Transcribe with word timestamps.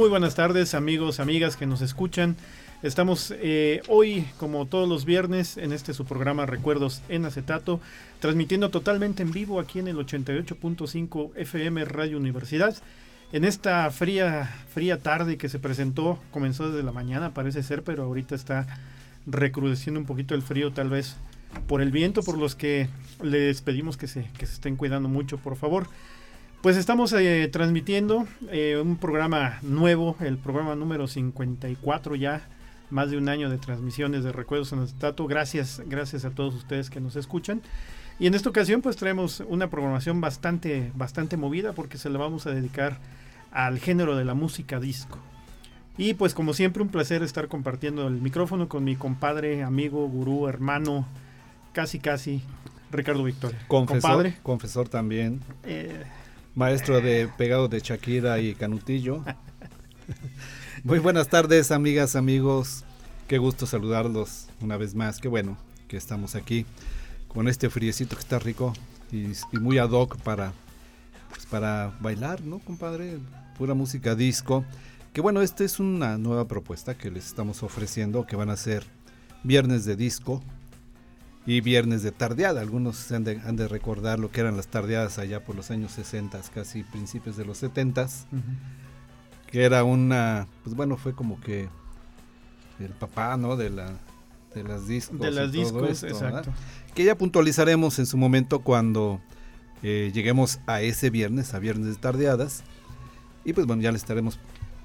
Muy 0.00 0.08
buenas 0.08 0.34
tardes 0.34 0.72
amigos, 0.72 1.20
amigas 1.20 1.58
que 1.58 1.66
nos 1.66 1.82
escuchan. 1.82 2.34
Estamos 2.82 3.34
eh, 3.36 3.82
hoy, 3.86 4.24
como 4.38 4.64
todos 4.64 4.88
los 4.88 5.04
viernes, 5.04 5.58
en 5.58 5.74
este 5.74 5.92
su 5.92 6.06
programa 6.06 6.46
Recuerdos 6.46 7.02
en 7.10 7.26
Acetato, 7.26 7.82
transmitiendo 8.18 8.70
totalmente 8.70 9.22
en 9.22 9.30
vivo 9.30 9.60
aquí 9.60 9.78
en 9.78 9.88
el 9.88 9.98
88.5 9.98 11.32
FM 11.36 11.84
Radio 11.84 12.16
Universidad. 12.16 12.74
En 13.32 13.44
esta 13.44 13.90
fría, 13.90 14.50
fría 14.72 15.00
tarde 15.00 15.36
que 15.36 15.50
se 15.50 15.58
presentó, 15.58 16.18
comenzó 16.30 16.70
desde 16.70 16.82
la 16.82 16.92
mañana 16.92 17.34
parece 17.34 17.62
ser, 17.62 17.82
pero 17.82 18.04
ahorita 18.04 18.34
está 18.34 18.66
recrudeciendo 19.26 20.00
un 20.00 20.06
poquito 20.06 20.34
el 20.34 20.40
frío 20.40 20.72
tal 20.72 20.88
vez 20.88 21.16
por 21.66 21.82
el 21.82 21.90
viento, 21.90 22.22
por 22.22 22.38
los 22.38 22.54
que 22.54 22.88
les 23.22 23.60
pedimos 23.60 23.98
que 23.98 24.06
se, 24.06 24.30
que 24.38 24.46
se 24.46 24.54
estén 24.54 24.76
cuidando 24.76 25.10
mucho, 25.10 25.36
por 25.36 25.56
favor. 25.56 25.88
Pues 26.62 26.76
estamos 26.76 27.10
eh, 27.14 27.48
transmitiendo 27.50 28.26
eh, 28.50 28.78
un 28.82 28.98
programa 28.98 29.58
nuevo, 29.62 30.16
el 30.20 30.36
programa 30.36 30.74
número 30.74 31.08
54 31.08 32.16
ya, 32.16 32.42
más 32.90 33.10
de 33.10 33.16
un 33.16 33.30
año 33.30 33.48
de 33.48 33.56
transmisiones 33.56 34.24
de 34.24 34.32
Recuerdos 34.32 34.70
en 34.74 34.80
Acetato. 34.80 35.26
Gracias, 35.26 35.80
gracias 35.86 36.26
a 36.26 36.32
todos 36.32 36.54
ustedes 36.54 36.90
que 36.90 37.00
nos 37.00 37.16
escuchan. 37.16 37.62
Y 38.18 38.26
en 38.26 38.34
esta 38.34 38.50
ocasión 38.50 38.82
pues 38.82 38.96
traemos 38.96 39.42
una 39.48 39.70
programación 39.70 40.20
bastante, 40.20 40.92
bastante 40.94 41.38
movida 41.38 41.72
porque 41.72 41.96
se 41.96 42.10
la 42.10 42.18
vamos 42.18 42.46
a 42.46 42.50
dedicar 42.50 42.98
al 43.52 43.78
género 43.78 44.14
de 44.14 44.26
la 44.26 44.34
música 44.34 44.78
disco. 44.80 45.16
Y 45.96 46.12
pues 46.12 46.34
como 46.34 46.52
siempre 46.52 46.82
un 46.82 46.90
placer 46.90 47.22
estar 47.22 47.48
compartiendo 47.48 48.06
el 48.06 48.20
micrófono 48.20 48.68
con 48.68 48.84
mi 48.84 48.96
compadre, 48.96 49.62
amigo, 49.62 50.06
gurú, 50.08 50.46
hermano, 50.46 51.06
casi 51.72 52.00
casi, 52.00 52.42
Ricardo 52.92 53.24
Victoria. 53.24 53.58
Confesor, 53.66 54.02
compadre. 54.02 54.36
confesor 54.42 54.90
también. 54.90 55.40
Eh, 55.64 56.04
maestro 56.54 57.00
de 57.00 57.28
pegado 57.36 57.68
de 57.68 57.80
Shakira 57.80 58.38
y 58.40 58.54
Canutillo. 58.54 59.24
Muy 60.84 60.98
buenas 60.98 61.28
tardes, 61.28 61.70
amigas, 61.70 62.16
amigos. 62.16 62.84
Qué 63.28 63.38
gusto 63.38 63.66
saludarlos 63.66 64.48
una 64.60 64.76
vez 64.76 64.94
más. 64.94 65.18
Qué 65.18 65.28
bueno 65.28 65.56
que 65.88 65.96
estamos 65.96 66.34
aquí 66.34 66.66
con 67.28 67.48
este 67.48 67.70
friecito 67.70 68.16
que 68.16 68.22
está 68.22 68.38
rico 68.38 68.72
y, 69.12 69.32
muy 69.58 69.78
ad 69.78 69.90
hoc 69.90 70.16
para, 70.22 70.52
pues, 71.28 71.46
para 71.46 71.92
bailar, 72.00 72.40
¿no, 72.42 72.58
compadre? 72.58 73.18
Pura 73.56 73.74
música 73.74 74.14
disco. 74.14 74.64
Que 75.12 75.20
bueno, 75.20 75.42
esta 75.42 75.64
es 75.64 75.80
una 75.80 76.18
nueva 76.18 76.46
propuesta 76.46 76.96
que 76.96 77.10
les 77.10 77.26
estamos 77.26 77.62
ofreciendo, 77.62 78.26
que 78.26 78.36
van 78.36 78.50
a 78.50 78.56
ser 78.56 78.84
viernes 79.42 79.84
de 79.84 79.96
disco, 79.96 80.42
y 81.50 81.60
viernes 81.60 82.04
de 82.04 82.12
tardeada. 82.12 82.60
Algunos 82.60 83.10
han 83.10 83.24
de, 83.24 83.40
han 83.44 83.56
de, 83.56 83.66
recordar 83.66 84.20
lo 84.20 84.30
que 84.30 84.40
eran 84.40 84.56
las 84.56 84.68
tardeadas 84.68 85.18
allá 85.18 85.44
por 85.44 85.56
los 85.56 85.72
años 85.72 85.90
60, 85.90 86.40
casi 86.54 86.84
principios 86.84 87.36
de 87.36 87.44
los 87.44 87.58
70, 87.58 88.06
que 89.50 89.64
era 89.64 89.82
una, 89.82 90.46
pues 90.62 90.76
bueno, 90.76 90.96
fue 90.96 91.12
como 91.12 91.40
que 91.40 91.68
el 92.78 92.90
papá, 92.90 93.36
¿no? 93.36 93.56
De 93.56 93.68
la 93.68 93.94
de 94.54 94.62
las 94.62 94.86
discos. 94.86 95.18
De 95.18 95.32
las 95.32 95.50
discos, 95.50 96.04
exacto. 96.04 96.52
Que 96.94 97.02
ya 97.02 97.18
puntualizaremos 97.18 97.98
en 97.98 98.06
su 98.06 98.16
momento 98.16 98.60
cuando 98.60 99.20
eh, 99.82 100.12
lleguemos 100.14 100.60
a 100.68 100.82
ese 100.82 101.10
viernes, 101.10 101.52
a 101.52 101.58
viernes 101.58 101.88
de 101.88 101.96
tardeadas. 101.96 102.62
Y 103.44 103.54
pues 103.54 103.66
bueno, 103.66 103.82
ya 103.82 103.90
le 103.90 103.98
estaremos 103.98 104.38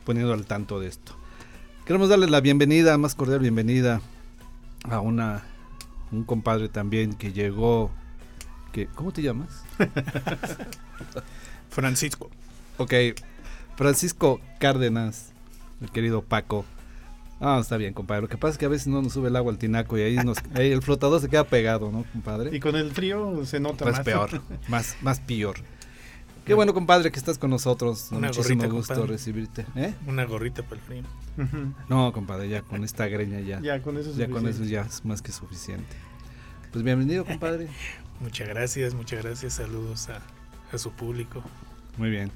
poniendo 0.03 0.33
al 0.33 0.47
tanto 0.47 0.79
de 0.79 0.87
esto. 0.87 1.15
Queremos 1.85 2.09
darles 2.09 2.31
la 2.31 2.41
bienvenida, 2.41 2.97
más 2.97 3.13
cordial 3.13 3.39
bienvenida 3.39 4.01
a 4.89 4.99
una 4.99 5.43
un 6.15 6.23
compadre 6.23 6.69
también 6.69 7.13
que 7.13 7.33
llegó. 7.33 7.91
Que, 8.71 8.87
¿Cómo 8.87 9.11
te 9.11 9.21
llamas? 9.21 9.63
Francisco. 11.69 12.29
Ok, 12.77 12.93
Francisco 13.75 14.41
Cárdenas, 14.59 15.31
el 15.81 15.91
querido 15.91 16.21
Paco. 16.21 16.65
Ah, 17.39 17.59
está 17.61 17.77
bien, 17.77 17.93
compadre. 17.93 18.23
Lo 18.23 18.27
que 18.29 18.37
pasa 18.37 18.53
es 18.53 18.57
que 18.57 18.65
a 18.65 18.69
veces 18.69 18.87
no 18.87 19.01
nos 19.01 19.13
sube 19.13 19.27
el 19.27 19.35
agua 19.35 19.51
al 19.51 19.57
tinaco 19.57 19.97
y 19.97 20.01
ahí, 20.01 20.15
nos, 20.15 20.37
el 20.55 20.81
flotador 20.81 21.21
se 21.21 21.29
queda 21.29 21.43
pegado, 21.43 21.91
¿no, 21.91 22.05
compadre? 22.11 22.55
Y 22.55 22.59
con 22.59 22.75
el 22.75 22.91
frío 22.91 23.45
se 23.45 23.59
nota 23.59 23.85
más. 23.85 23.99
peor, 24.01 24.41
más, 24.67 24.95
más 25.01 25.19
peor. 25.19 25.57
Qué 26.45 26.53
bueno, 26.53 26.75
compadre, 26.75 27.11
que 27.11 27.17
estás 27.17 27.39
con 27.39 27.49
nosotros. 27.49 28.09
Una 28.11 28.27
Muchísimo 28.27 28.69
gusto 28.69 29.07
recibirte. 29.07 29.65
¿Eh? 29.75 29.95
Una 30.05 30.25
gorrita 30.25 30.61
para 30.61 30.75
el 30.75 30.81
frío. 30.81 31.03
No, 31.89 32.13
compadre, 32.13 32.47
ya 32.47 32.61
con 32.61 32.83
esta 32.83 33.07
greña 33.07 33.39
ya. 33.39 33.59
Ya 33.61 33.81
con 33.81 33.97
eso, 33.97 34.13
ya 34.15 34.29
con 34.29 34.47
eso 34.47 34.63
ya 34.63 34.81
es 34.81 35.03
más 35.03 35.23
que 35.23 35.31
suficiente. 35.31 35.95
Pues 36.75 36.83
bienvenido, 36.83 37.23
compadre. 37.23 37.69
muchas 38.19 38.49
gracias, 38.49 38.93
muchas 38.93 39.23
gracias. 39.23 39.53
Saludos 39.53 40.09
a, 40.09 40.19
su 40.77 40.91
público. 40.91 41.41
Muy 41.95 42.09
bien. 42.09 42.29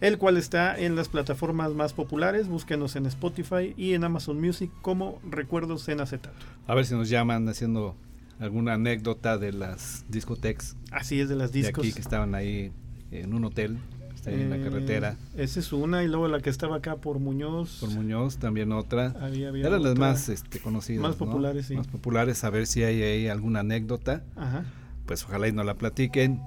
el 0.00 0.16
cual 0.16 0.38
está 0.38 0.78
en 0.78 0.96
las 0.96 1.10
plataformas 1.10 1.74
más 1.74 1.92
populares. 1.92 2.48
Búsquenos 2.48 2.96
en 2.96 3.04
Spotify 3.04 3.74
y 3.76 3.92
en 3.92 4.04
Amazon 4.04 4.40
Music 4.40 4.70
como 4.80 5.20
Recuerdos 5.28 5.86
en 5.90 6.00
Acetato. 6.00 6.46
A 6.66 6.74
ver 6.74 6.86
si 6.86 6.94
nos 6.94 7.10
llaman 7.10 7.46
haciendo 7.50 7.94
alguna 8.40 8.72
anécdota 8.72 9.36
de 9.36 9.52
las 9.52 10.06
discotecas. 10.08 10.78
Así 10.90 11.20
es, 11.20 11.28
de 11.28 11.36
las 11.36 11.52
discos. 11.52 11.82
De 11.82 11.88
aquí 11.88 11.92
que 11.92 12.00
estaban 12.00 12.34
ahí 12.34 12.72
en 13.10 13.34
un 13.34 13.44
hotel 13.44 13.76
en 14.26 14.50
la 14.50 14.58
carretera. 14.58 15.16
Eh, 15.36 15.44
esa 15.44 15.60
es 15.60 15.72
una, 15.72 16.02
y 16.02 16.08
luego 16.08 16.28
la 16.28 16.40
que 16.40 16.50
estaba 16.50 16.76
acá 16.76 16.96
por 16.96 17.18
Muñoz. 17.18 17.78
Por 17.80 17.90
Muñoz, 17.90 18.38
también 18.38 18.72
otra. 18.72 19.14
Había, 19.20 19.48
había 19.48 19.66
Eran 19.66 19.82
las 19.82 19.98
más 19.98 20.28
este, 20.28 20.60
conocidas. 20.60 21.02
Más 21.02 21.16
populares, 21.16 21.66
sí. 21.66 21.74
Más 21.76 21.86
populares, 21.86 22.44
a 22.44 22.50
ver 22.50 22.66
si 22.66 22.82
hay 22.82 23.02
ahí 23.02 23.28
alguna 23.28 23.60
anécdota. 23.60 24.24
Ajá. 24.36 24.64
Pues 25.06 25.24
ojalá 25.24 25.48
y 25.48 25.52
nos 25.52 25.66
la 25.66 25.74
platiquen. 25.74 26.40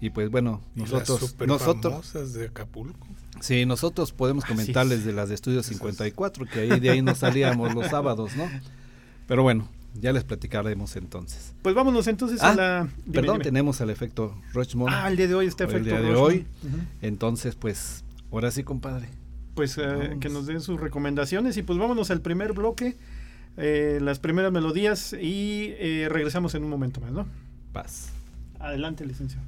Y 0.00 0.10
pues 0.10 0.30
bueno, 0.30 0.60
nosotros... 0.74 1.34
nosotros 1.46 2.34
de 2.34 2.46
Acapulco. 2.46 3.06
Sí, 3.40 3.66
nosotros 3.66 4.12
podemos 4.12 4.44
comentarles 4.44 5.04
de 5.04 5.12
las 5.12 5.28
de 5.28 5.34
Estudio 5.34 5.62
54, 5.62 6.46
que 6.46 6.60
ahí 6.60 6.80
de 6.80 6.90
ahí 6.90 7.02
nos 7.02 7.18
salíamos 7.18 7.74
los 7.74 7.86
sábados, 7.90 8.36
¿no? 8.36 8.48
Pero 9.26 9.42
bueno, 9.42 9.68
ya 10.00 10.12
les 10.12 10.24
platicaremos 10.24 10.96
entonces. 10.96 11.54
Pues 11.62 11.74
vámonos 11.74 12.06
entonces 12.06 12.42
a 12.42 12.50
ah, 12.50 12.54
la. 12.54 12.88
perdón, 13.12 13.40
tenemos 13.40 13.80
el 13.80 13.90
efecto 13.90 14.34
Rochmond. 14.52 14.92
Ah, 14.92 15.08
el 15.08 15.16
día 15.16 15.28
de 15.28 15.34
hoy 15.34 15.46
está 15.46 15.64
efecto 15.64 15.78
El 15.78 15.84
día 15.84 16.00
de 16.00 16.14
hoy. 16.14 16.46
Entonces, 17.02 17.54
pues, 17.54 18.04
ahora 18.30 18.50
sí, 18.50 18.62
compadre. 18.62 19.08
Pues 19.54 19.78
eh, 19.78 20.16
que 20.20 20.28
nos 20.28 20.46
den 20.46 20.60
sus 20.60 20.78
recomendaciones 20.78 21.56
y 21.56 21.62
pues 21.62 21.78
vámonos 21.78 22.10
al 22.10 22.20
primer 22.20 22.52
bloque, 22.52 22.96
eh, 23.56 23.98
las 24.02 24.18
primeras 24.18 24.52
melodías 24.52 25.14
y 25.14 25.74
eh, 25.78 26.08
regresamos 26.10 26.54
en 26.54 26.64
un 26.64 26.70
momento 26.70 27.00
más, 27.00 27.12
¿no? 27.12 27.26
Paz. 27.72 28.10
Adelante, 28.58 29.06
licenciado. 29.06 29.46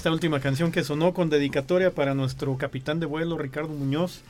Esta 0.00 0.10
última 0.10 0.40
canción 0.40 0.72
que 0.72 0.82
sonó 0.82 1.12
con 1.12 1.28
dedicatoria 1.28 1.94
para 1.94 2.14
nuestro 2.14 2.56
capitán 2.56 3.00
de 3.00 3.06
vuelo, 3.06 3.36
Ricardo 3.36 3.68
Muñoz, 3.68 4.22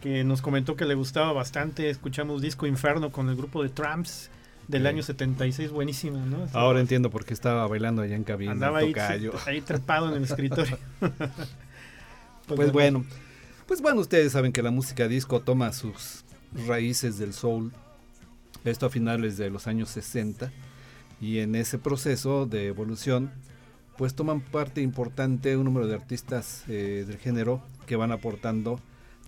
que 0.00 0.24
nos 0.24 0.42
comentó 0.42 0.74
que 0.74 0.84
le 0.84 0.96
gustaba 0.96 1.32
bastante. 1.32 1.88
Escuchamos 1.90 2.42
Disco 2.42 2.66
Inferno 2.66 3.12
con 3.12 3.28
el 3.28 3.36
grupo 3.36 3.62
de 3.62 3.68
Tramps 3.68 4.30
del 4.66 4.84
año 4.84 5.04
76, 5.04 5.70
buenísimo, 5.70 6.18
¿no? 6.26 6.48
Ahora 6.54 6.80
entiendo 6.80 7.08
por 7.08 7.24
qué 7.24 7.34
estaba 7.34 7.68
bailando 7.68 8.02
allá 8.02 8.16
en 8.16 8.24
cabina. 8.24 8.50
Andaba 8.50 8.78
ahí, 8.78 8.92
ahí, 9.46 9.60
trepado 9.60 10.08
en 10.08 10.16
el 10.16 10.24
escritorio. 10.24 10.76
pues, 10.98 11.28
pues 12.56 12.72
bueno, 12.72 13.04
pues 13.68 13.80
bueno, 13.80 14.00
ustedes 14.00 14.32
saben 14.32 14.52
que 14.52 14.60
la 14.60 14.72
música 14.72 15.06
disco 15.06 15.38
toma 15.38 15.72
sus 15.72 16.24
raíces 16.66 17.16
del 17.18 17.32
soul, 17.32 17.70
esto 18.64 18.86
a 18.86 18.90
finales 18.90 19.36
de 19.36 19.50
los 19.50 19.68
años 19.68 19.88
60, 19.90 20.50
y 21.20 21.38
en 21.38 21.54
ese 21.54 21.78
proceso 21.78 22.44
de 22.44 22.66
evolución, 22.66 23.30
pues 23.96 24.14
toman 24.14 24.40
parte 24.40 24.80
importante 24.80 25.56
un 25.56 25.64
número 25.64 25.86
de 25.86 25.94
artistas 25.94 26.64
eh, 26.68 27.04
del 27.06 27.18
género 27.18 27.62
que 27.86 27.96
van 27.96 28.12
aportando 28.12 28.80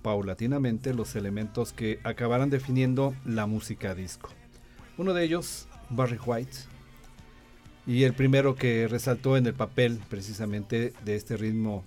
paulatinamente 0.03 0.94
los 0.94 1.16
elementos 1.16 1.72
que 1.72 1.98
acabarán 2.05 2.50
definiendo 2.50 3.14
la 3.24 3.46
música 3.46 3.94
disco. 3.94 4.31
Uno 4.98 5.14
de 5.14 5.24
ellos, 5.24 5.66
Barry 5.90 6.18
White, 6.24 6.57
y 7.87 8.05
el 8.05 8.14
primero 8.14 8.55
que 8.55 8.88
resaltó 8.88 9.37
en 9.37 9.46
el 9.46 9.55
papel 9.55 10.00
precisamente 10.09 10.92
de 11.05 11.16
este 11.16 11.37
ritmo 11.37 11.85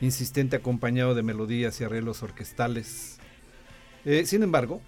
insistente 0.00 0.56
acompañado 0.56 1.14
de 1.14 1.22
melodías 1.22 1.80
y 1.80 1.84
arreglos 1.84 2.22
orquestales. 2.22 3.18
Eh, 4.04 4.26
sin 4.26 4.42
embargo, 4.42 4.80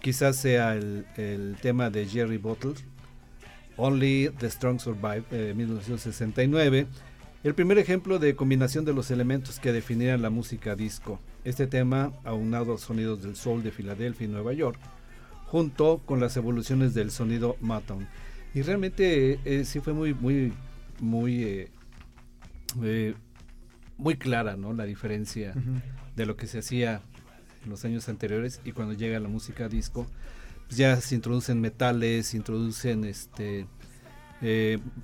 quizás 0.00 0.36
sea 0.36 0.74
el, 0.74 1.56
tema 1.62 1.90
de 1.90 2.06
Jerry 2.06 2.38
Bottle, 2.38 2.74
Only 3.78 4.30
the 4.38 4.50
Strong 4.50 4.80
Survive, 4.80 5.24
eh, 5.30 5.54
1969, 5.56 6.86
el 7.44 7.54
primer 7.54 7.78
ejemplo 7.78 8.18
de 8.18 8.34
combinación 8.34 8.84
de 8.84 8.92
los 8.92 9.10
elementos 9.10 9.60
que 9.60 9.72
definieran 9.72 10.20
la 10.20 10.28
música 10.28 10.74
disco. 10.74 11.20
Este 11.44 11.66
tema, 11.66 12.12
aunado 12.24 12.74
a 12.74 12.78
sonidos 12.78 13.22
del 13.22 13.36
soul 13.36 13.62
de 13.62 13.70
Filadelfia 13.70 14.26
y 14.26 14.28
Nueva 14.28 14.52
York, 14.52 14.78
junto 15.46 16.02
con 16.04 16.20
las 16.20 16.36
evoluciones 16.36 16.94
del 16.94 17.10
sonido 17.10 17.56
Motown. 17.60 18.06
Y 18.54 18.62
realmente 18.62 19.38
eh, 19.44 19.64
sí 19.64 19.80
fue 19.80 19.92
muy, 19.92 20.14
muy, 20.14 20.52
muy, 21.00 21.44
eh, 21.44 21.68
eh, 22.82 23.14
muy 23.96 24.16
clara, 24.16 24.56
¿no? 24.56 24.72
La 24.72 24.84
diferencia 24.84 25.54
de 26.16 26.26
lo 26.26 26.36
que 26.36 26.46
se 26.46 26.58
hacía 26.58 27.02
en 27.64 27.70
los 27.70 27.84
años 27.84 28.08
anteriores 28.08 28.60
y 28.64 28.72
cuando 28.72 28.94
llega 28.94 29.20
la 29.20 29.28
música 29.28 29.68
disco, 29.68 30.06
ya 30.70 31.00
se 31.00 31.14
introducen 31.14 31.60
metales, 31.60 32.28
se 32.28 32.36
introducen 32.36 33.04
este, 33.04 33.66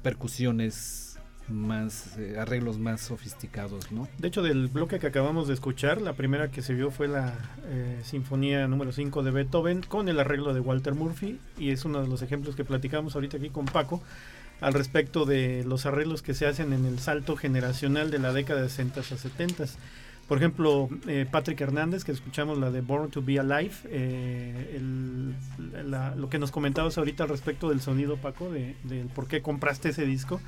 percusiones, 0.02 1.04
más 1.48 2.16
eh, 2.18 2.36
arreglos 2.38 2.78
más 2.78 3.00
sofisticados, 3.00 3.92
¿no? 3.92 4.08
De 4.18 4.28
hecho, 4.28 4.42
del 4.42 4.68
bloque 4.68 4.98
que 4.98 5.06
acabamos 5.06 5.48
de 5.48 5.54
escuchar, 5.54 6.00
la 6.00 6.14
primera 6.14 6.50
que 6.50 6.62
se 6.62 6.74
vio 6.74 6.90
fue 6.90 7.08
la 7.08 7.34
eh, 7.66 8.00
Sinfonía 8.02 8.66
número 8.66 8.92
5 8.92 9.22
de 9.22 9.30
Beethoven 9.30 9.82
con 9.82 10.08
el 10.08 10.18
arreglo 10.20 10.54
de 10.54 10.60
Walter 10.60 10.94
Murphy 10.94 11.38
y 11.58 11.70
es 11.70 11.84
uno 11.84 12.00
de 12.00 12.08
los 12.08 12.22
ejemplos 12.22 12.56
que 12.56 12.64
platicamos 12.64 13.14
ahorita 13.14 13.36
aquí 13.36 13.50
con 13.50 13.66
Paco 13.66 14.02
al 14.60 14.72
respecto 14.72 15.26
de 15.26 15.64
los 15.64 15.84
arreglos 15.84 16.22
que 16.22 16.32
se 16.32 16.46
hacen 16.46 16.72
en 16.72 16.86
el 16.86 16.98
salto 16.98 17.36
generacional 17.36 18.10
de 18.10 18.18
la 18.18 18.32
década 18.32 18.62
de 18.62 18.68
60 18.68 19.00
a 19.00 19.02
70. 19.02 19.64
Por 20.28 20.38
ejemplo, 20.38 20.88
eh, 21.06 21.26
Patrick 21.30 21.60
Hernández, 21.60 22.02
que 22.02 22.12
escuchamos 22.12 22.56
la 22.58 22.70
de 22.70 22.80
Born 22.80 23.10
to 23.10 23.22
Be 23.22 23.38
Alive, 23.38 23.74
eh, 23.84 24.80
lo 26.16 26.30
que 26.30 26.38
nos 26.38 26.50
comentabas 26.50 26.96
ahorita 26.96 27.24
al 27.24 27.28
respecto 27.28 27.68
del 27.68 27.82
sonido, 27.82 28.16
Paco, 28.16 28.50
de, 28.50 28.74
por 29.14 29.28
qué 29.28 29.42
compraste 29.42 29.90
ese 29.90 30.06
disco 30.06 30.40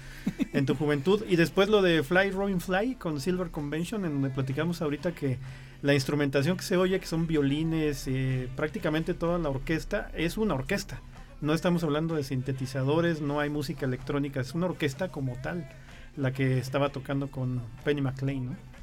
en 0.54 0.64
tu 0.64 0.74
juventud. 0.74 1.22
Y 1.28 1.36
después 1.36 1.68
lo 1.68 1.82
de 1.82 2.02
Fly 2.02 2.30
Robin 2.30 2.60
Fly 2.60 2.94
con 2.94 3.20
Silver 3.20 3.50
Convention, 3.50 4.06
en 4.06 4.12
donde 4.12 4.30
platicamos 4.30 4.80
ahorita 4.80 5.12
que 5.12 5.36
la 5.82 5.92
instrumentación 5.92 6.56
que 6.56 6.62
se 6.62 6.78
oye, 6.78 6.98
que 6.98 7.06
son 7.06 7.26
violines, 7.26 8.08
eh, 8.08 8.48
prácticamente 8.56 9.12
toda 9.12 9.38
la 9.38 9.50
orquesta, 9.50 10.10
es 10.14 10.38
una 10.38 10.54
orquesta. 10.54 11.02
No 11.42 11.52
estamos 11.52 11.84
hablando 11.84 12.14
de 12.14 12.24
sintetizadores, 12.24 13.20
no 13.20 13.40
hay 13.40 13.50
música 13.50 13.84
electrónica, 13.84 14.40
es 14.40 14.54
una 14.54 14.66
orquesta 14.66 15.08
como 15.08 15.34
tal, 15.42 15.68
la 16.16 16.32
que 16.32 16.56
estaba 16.56 16.88
tocando 16.88 17.30
con 17.30 17.60
Penny 17.84 18.00
McLean, 18.00 18.46
¿no? 18.46 18.75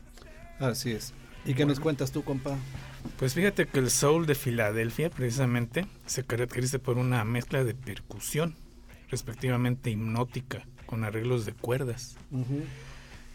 Así 0.69 0.91
es. 0.91 1.13
¿Y 1.45 1.53
qué 1.55 1.65
nos 1.65 1.79
cuentas 1.79 2.11
tú, 2.11 2.23
compa? 2.23 2.55
Pues 3.17 3.33
fíjate 3.33 3.67
que 3.67 3.79
el 3.79 3.91
soul 3.91 4.25
de 4.25 4.35
Filadelfia 4.35 5.09
precisamente 5.09 5.85
se 6.05 6.23
caracteriza 6.23 6.79
por 6.79 6.97
una 6.97 7.23
mezcla 7.25 7.63
de 7.65 7.73
percusión, 7.73 8.55
respectivamente 9.09 9.91
hipnótica, 9.91 10.65
con 10.85 11.03
arreglos 11.03 11.45
de 11.45 11.53
cuerdas. 11.53 12.15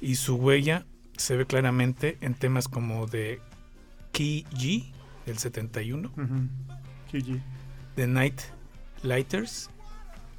Y 0.01 0.15
su 0.15 0.37
huella 0.37 0.87
se 1.19 1.37
ve 1.37 1.45
claramente 1.45 2.17
en 2.23 2.33
temas 2.35 2.67
como 2.67 3.07
de 3.07 3.41
Key 4.13 4.47
G, 4.53 4.91
del 5.27 5.37
71, 5.37 6.11
The 7.95 8.07
Night 8.07 8.41
Lighters 9.03 9.69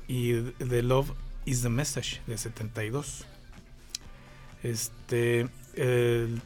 y 0.08 0.42
The 0.58 0.82
Love 0.82 1.12
is 1.46 1.62
the 1.62 1.70
Message, 1.70 2.22
del 2.26 2.40
72. 2.40 3.26
Este, 4.64 5.48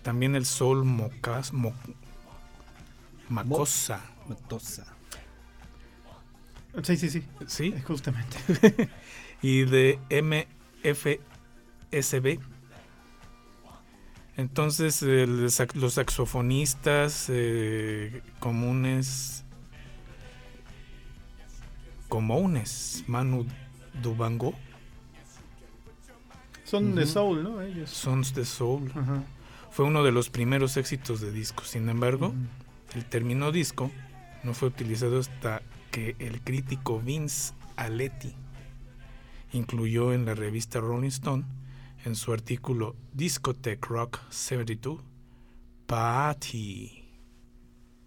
también 0.01 0.36
el 0.36 0.45
sol 0.45 0.83
mocas, 0.83 1.51
macosa. 3.29 4.01
Sí, 6.81 6.97
sí, 6.97 7.09
sí. 7.09 7.23
Sí. 7.47 7.73
Justamente. 7.86 8.38
y 9.41 9.65
de 9.65 9.99
MFSB. 10.09 11.19
Entonces, 14.36 15.03
los 15.03 15.93
saxofonistas 15.93 17.27
eh, 17.29 18.23
comunes, 18.39 19.43
comunes, 22.09 23.03
Manu 23.05 23.45
Dubango, 24.01 24.55
son 26.73 26.95
de 26.95 27.05
soul, 27.05 27.43
¿no? 27.43 27.62
Ellos. 27.62 27.88
Son 27.91 28.23
de 28.33 28.45
soul. 28.45 28.91
Fue 29.69 29.86
uno 29.86 30.03
de 30.03 30.12
los 30.12 30.31
primeros 30.31 30.75
éxitos 30.75 31.21
de 31.21 31.31
disco. 31.31 31.63
Sin 31.63 31.88
embargo, 31.88 32.33
el 32.95 33.05
término 33.05 33.51
disco 33.51 33.91
no 34.43 34.55
fue 34.55 34.69
utilizado 34.69 35.19
hasta 35.19 35.62
que 35.91 36.15
el 36.17 36.41
crítico 36.41 36.99
Vince 36.99 37.53
Aletti 37.75 38.33
incluyó 39.51 40.13
en 40.13 40.25
la 40.25 40.33
revista 40.33 40.79
Rolling 40.79 41.09
Stone 41.09 41.43
en 42.05 42.15
su 42.15 42.33
artículo 42.33 42.95
Discotech 43.13 43.86
Rock 43.86 44.19
72 44.31 44.99
Party 45.86 47.03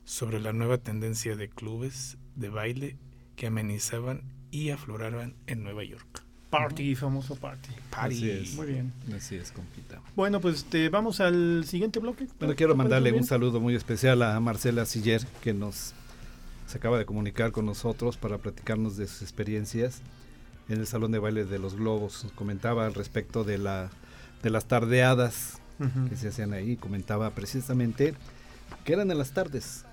sobre 0.04 0.40
la 0.40 0.52
nueva 0.52 0.78
tendencia 0.78 1.36
de 1.36 1.48
clubes 1.48 2.18
de 2.34 2.48
baile 2.48 2.96
que 3.36 3.46
amenizaban 3.46 4.22
y 4.50 4.70
afloraban 4.70 5.36
en 5.46 5.62
Nueva 5.62 5.84
York. 5.84 6.25
Party, 6.50 6.94
famoso 6.94 7.34
party. 7.34 7.70
Party. 7.90 8.52
Muy 8.54 8.66
bien. 8.66 8.92
Así 9.14 9.34
es, 9.34 9.50
compita. 9.50 10.00
Bueno, 10.14 10.40
pues 10.40 10.64
te 10.64 10.88
vamos 10.88 11.20
al 11.20 11.64
siguiente 11.66 11.98
bloque. 11.98 12.28
Bueno, 12.38 12.54
quiero 12.54 12.76
mandarle 12.76 13.12
un 13.12 13.24
saludo 13.24 13.60
muy 13.60 13.74
especial 13.74 14.22
a 14.22 14.38
Marcela 14.38 14.86
Siller, 14.86 15.26
que 15.42 15.52
nos 15.52 15.92
se 16.66 16.78
acaba 16.78 16.98
de 16.98 17.06
comunicar 17.06 17.52
con 17.52 17.64
nosotros 17.66 18.16
para 18.16 18.38
platicarnos 18.38 18.96
de 18.96 19.06
sus 19.06 19.22
experiencias 19.22 20.00
en 20.68 20.80
el 20.80 20.86
Salón 20.86 21.12
de 21.12 21.18
Baile 21.18 21.44
de 21.44 21.58
los 21.58 21.76
Globos. 21.76 22.24
Nos 22.24 22.32
comentaba 22.32 22.86
al 22.86 22.94
respecto 22.94 23.44
de, 23.44 23.58
la, 23.58 23.90
de 24.42 24.50
las 24.50 24.66
tardeadas 24.66 25.60
que 26.08 26.16
se 26.16 26.28
hacían 26.28 26.52
ahí. 26.52 26.76
Comentaba 26.76 27.30
precisamente 27.30 28.14
que 28.84 28.94
eran 28.94 29.10
en 29.10 29.18
las 29.18 29.32
tardes, 29.32 29.84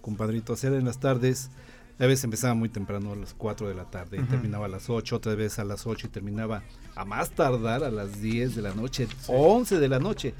compadritos, 0.00 0.64
eran 0.64 0.80
en 0.80 0.86
las 0.86 0.98
tardes 0.98 1.50
a 1.98 2.06
veces 2.06 2.24
empezaba 2.24 2.54
muy 2.54 2.68
temprano 2.68 3.12
a 3.12 3.16
las 3.16 3.34
4 3.34 3.68
de 3.68 3.74
la 3.74 3.84
tarde 3.84 4.18
y 4.18 4.22
terminaba 4.22 4.66
a 4.66 4.68
las 4.68 4.88
8, 4.88 5.16
otra 5.16 5.34
vez 5.34 5.58
a 5.58 5.64
las 5.64 5.86
8 5.86 6.06
y 6.06 6.10
terminaba 6.10 6.62
a 6.94 7.04
más 7.04 7.30
tardar 7.30 7.82
a 7.82 7.90
las 7.90 8.20
10 8.20 8.54
de 8.54 8.62
la 8.62 8.74
noche, 8.74 9.08
11 9.26 9.78
de 9.80 9.88
la 9.88 9.98
noche. 9.98 10.34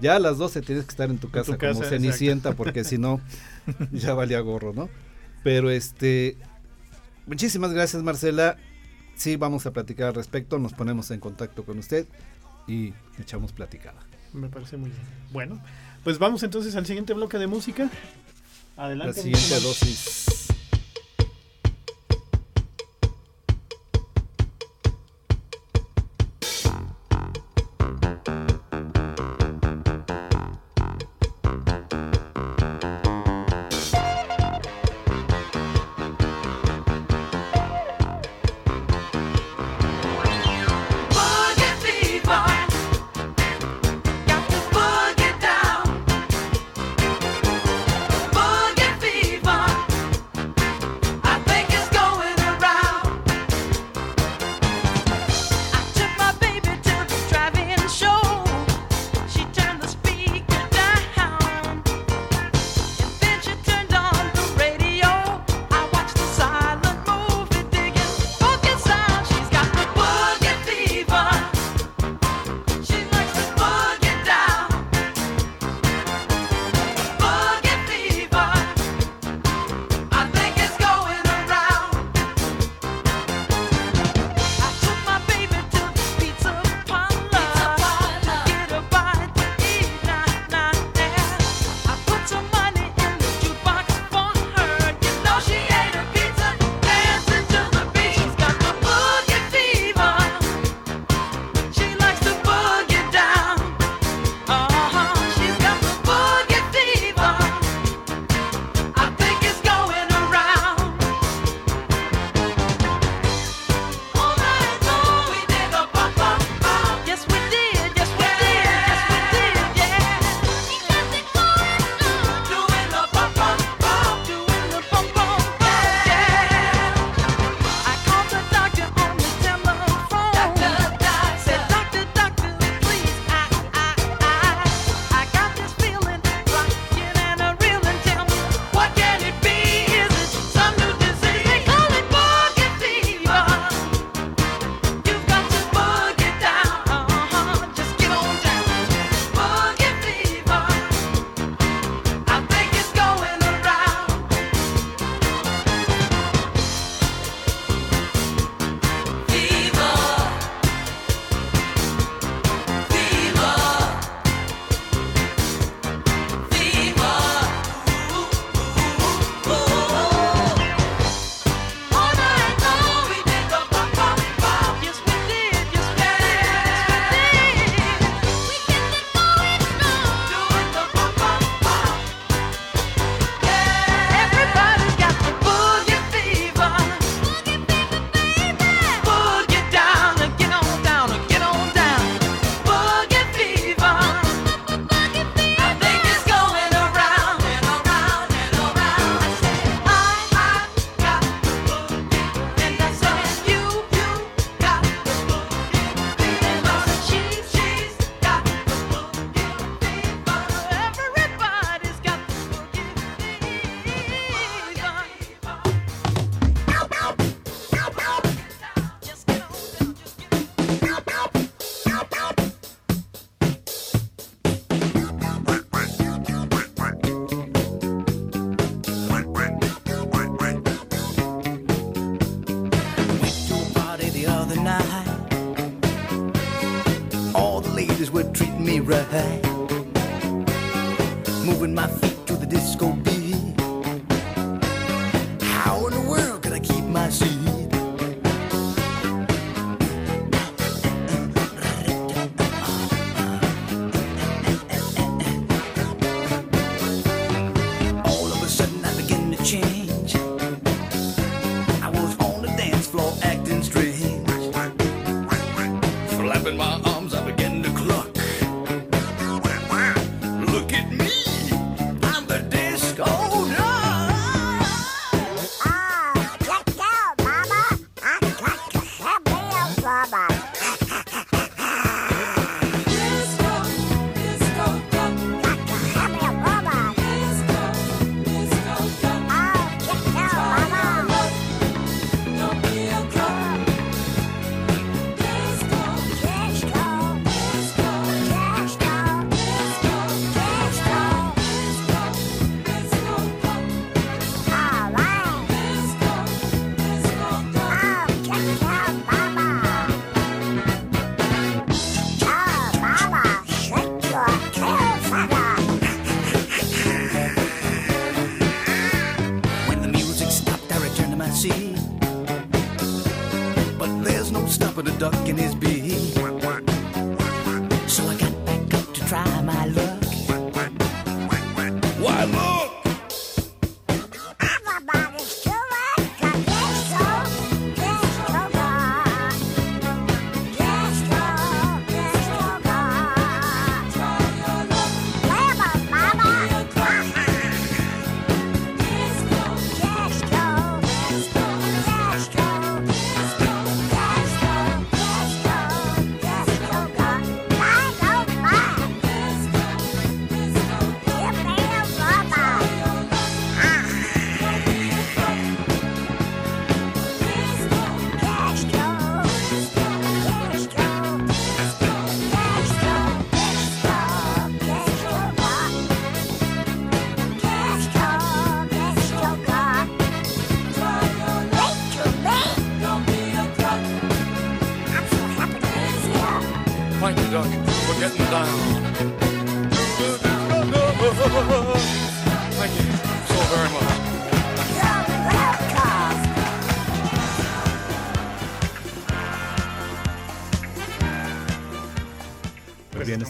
Ya 0.00 0.16
a 0.16 0.18
las 0.18 0.38
12 0.38 0.62
tienes 0.62 0.84
que 0.84 0.90
estar 0.90 1.10
en 1.10 1.18
tu 1.18 1.30
casa, 1.30 1.58
como 1.58 1.82
cenicienta 1.82 2.52
porque 2.52 2.84
si 2.84 2.98
no 2.98 3.20
ya 3.92 4.14
valía 4.14 4.40
gorro, 4.40 4.72
¿no? 4.72 4.88
Pero 5.42 5.70
este 5.70 6.36
muchísimas 7.26 7.72
gracias 7.72 8.02
Marcela. 8.02 8.56
Sí, 9.16 9.36
vamos 9.36 9.66
a 9.66 9.72
platicar 9.72 10.08
al 10.08 10.14
respecto, 10.14 10.58
nos 10.58 10.72
ponemos 10.72 11.10
en 11.10 11.20
contacto 11.20 11.64
con 11.64 11.78
usted 11.78 12.06
y 12.66 12.94
echamos 13.18 13.52
platicada. 13.52 14.00
Me 14.32 14.48
parece 14.48 14.76
muy 14.76 14.90
bien. 14.90 15.02
Bueno, 15.32 15.60
pues 16.04 16.18
vamos 16.18 16.42
entonces 16.42 16.74
al 16.76 16.86
siguiente 16.86 17.12
bloque 17.12 17.38
de 17.38 17.46
música. 17.46 17.90
Adelante. 18.76 19.16
La 19.16 19.22
siguiente 19.22 19.60
dosis. 19.60 20.41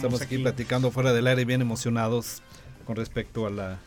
Estamos 0.03 0.21
aquí 0.23 0.39
platicando 0.39 0.91
fuera 0.91 1.13
del 1.13 1.27
aire, 1.27 1.45
bien 1.45 1.61
emocionados 1.61 2.43
con 2.87 2.97
respecto 2.97 3.47
a 3.47 3.51
la 3.51 3.79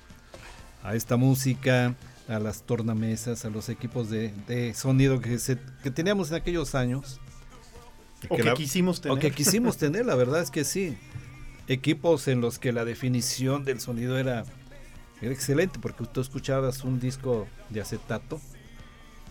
a 0.83 0.93
esta 0.95 1.17
música, 1.17 1.95
a 2.27 2.37
las 2.39 2.61
tornamesas, 2.61 3.43
a 3.43 3.49
los 3.49 3.69
equipos 3.69 4.09
de, 4.09 4.31
de 4.47 4.73
sonido 4.75 5.19
que, 5.19 5.39
se, 5.39 5.57
que 5.81 5.89
teníamos 5.89 6.29
en 6.29 6.35
aquellos 6.35 6.75
años. 6.75 7.19
O 8.29 8.35
que 8.37 8.43
la- 8.43 8.53
quisimos 8.53 9.01
tener. 9.01 9.17
O 9.17 9.19
que 9.19 9.31
quisimos 9.31 9.77
tener, 9.79 10.05
la 10.05 10.13
verdad 10.15 10.41
es 10.41 10.51
que 10.51 10.63
sí. 10.63 10.95
Equipos 11.67 12.27
en 12.27 12.39
los 12.41 12.59
que 12.59 12.71
la 12.71 12.85
definición 12.85 13.65
del 13.65 13.79
sonido 13.79 14.19
era, 14.19 14.45
era 15.21 15.33
excelente, 15.33 15.79
porque 15.79 16.05
tú 16.05 16.21
escuchabas 16.21 16.83
un 16.83 16.99
disco 16.99 17.47
de 17.71 17.81
acetato 17.81 18.39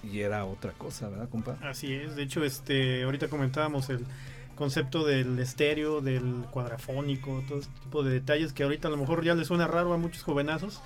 y 0.02 0.20
era 0.20 0.44
otra 0.44 0.72
cosa, 0.72 1.08
¿verdad, 1.08 1.28
compa? 1.28 1.56
Así 1.62 1.92
es, 1.94 2.16
de 2.16 2.24
hecho, 2.24 2.44
este, 2.44 3.04
ahorita 3.04 3.28
comentábamos 3.28 3.88
el 3.90 4.04
concepto 4.54 5.04
del 5.04 5.38
estéreo, 5.38 6.00
del 6.00 6.44
cuadrafónico, 6.50 7.42
todo 7.48 7.58
este 7.60 7.72
tipo 7.82 8.02
de 8.02 8.12
detalles 8.12 8.52
que 8.52 8.62
ahorita 8.62 8.88
a 8.88 8.90
lo 8.90 8.96
mejor 8.96 9.24
ya 9.24 9.34
les 9.34 9.48
suena 9.48 9.66
raro 9.66 9.92
a 9.92 9.98
muchos 9.98 10.22
jovenazos, 10.22 10.80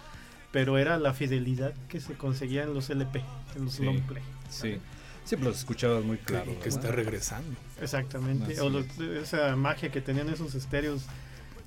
pero 0.52 0.78
era 0.78 0.98
la 0.98 1.12
fidelidad 1.14 1.74
que 1.88 2.00
se 2.00 2.14
conseguía 2.14 2.62
en 2.64 2.74
los 2.74 2.90
LP, 2.90 3.22
en 3.56 3.64
los 3.66 3.74
Sí, 3.74 3.84
long 3.84 4.00
play. 4.02 4.22
Sí, 4.48 4.78
sí, 5.24 5.36
pero 5.36 5.48
los 5.50 5.58
escuchabas 5.58 6.04
muy 6.04 6.16
claro. 6.18 6.58
que, 6.60 6.68
está 6.68 6.90
regresando. 6.90 7.54
Exactamente, 7.80 8.52
Así 8.52 8.60
o 8.60 8.70
los- 8.70 8.98
esa 8.98 9.54
magia 9.56 9.90
que 9.90 10.00
tenían 10.00 10.28
esos 10.30 10.54
estéreos 10.54 11.02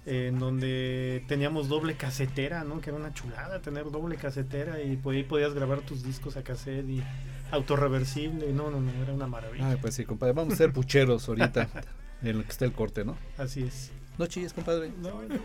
eh, 0.06 0.28
en 0.28 0.40
donde 0.40 1.24
teníamos 1.28 1.70
doble 1.70 1.96
casetera, 1.96 2.64
¿no? 2.64 2.82
Que 2.82 2.90
era 2.90 3.00
una 3.00 3.14
chulada 3.14 3.62
tener 3.62 3.92
doble 3.92 4.16
casetera 4.18 4.82
y 4.82 4.98
por 4.98 5.14
ahí 5.14 5.24
podías 5.24 5.54
grabar 5.54 5.82
tus 5.82 6.04
discos 6.04 6.38
a 6.38 6.44
cassette 6.44 6.88
y 6.90 7.04
autorreversible, 7.52 8.52
no, 8.54 8.72
no, 8.72 8.80
no, 8.80 8.92
era 9.04 9.14
una 9.14 9.28
maravilla. 9.28 9.70
Ay, 9.70 9.78
pues 9.82 9.96
sí, 9.96 10.06
compadre, 10.06 10.34
vamos 10.34 10.54
a 10.54 10.58
ser 10.58 10.74
pucheros 10.74 11.28
ahorita, 11.28 11.68
en 12.24 12.38
lo 12.38 12.44
que 12.44 12.50
está 12.50 12.66
el 12.66 12.74
corte, 12.74 13.06
¿no? 13.06 13.18
Así 13.38 13.64
es. 13.64 13.92
No 14.18 14.28
chilles, 14.28 14.54
compadre. 14.54 14.92
No, 15.02 15.22
no. 15.22 15.36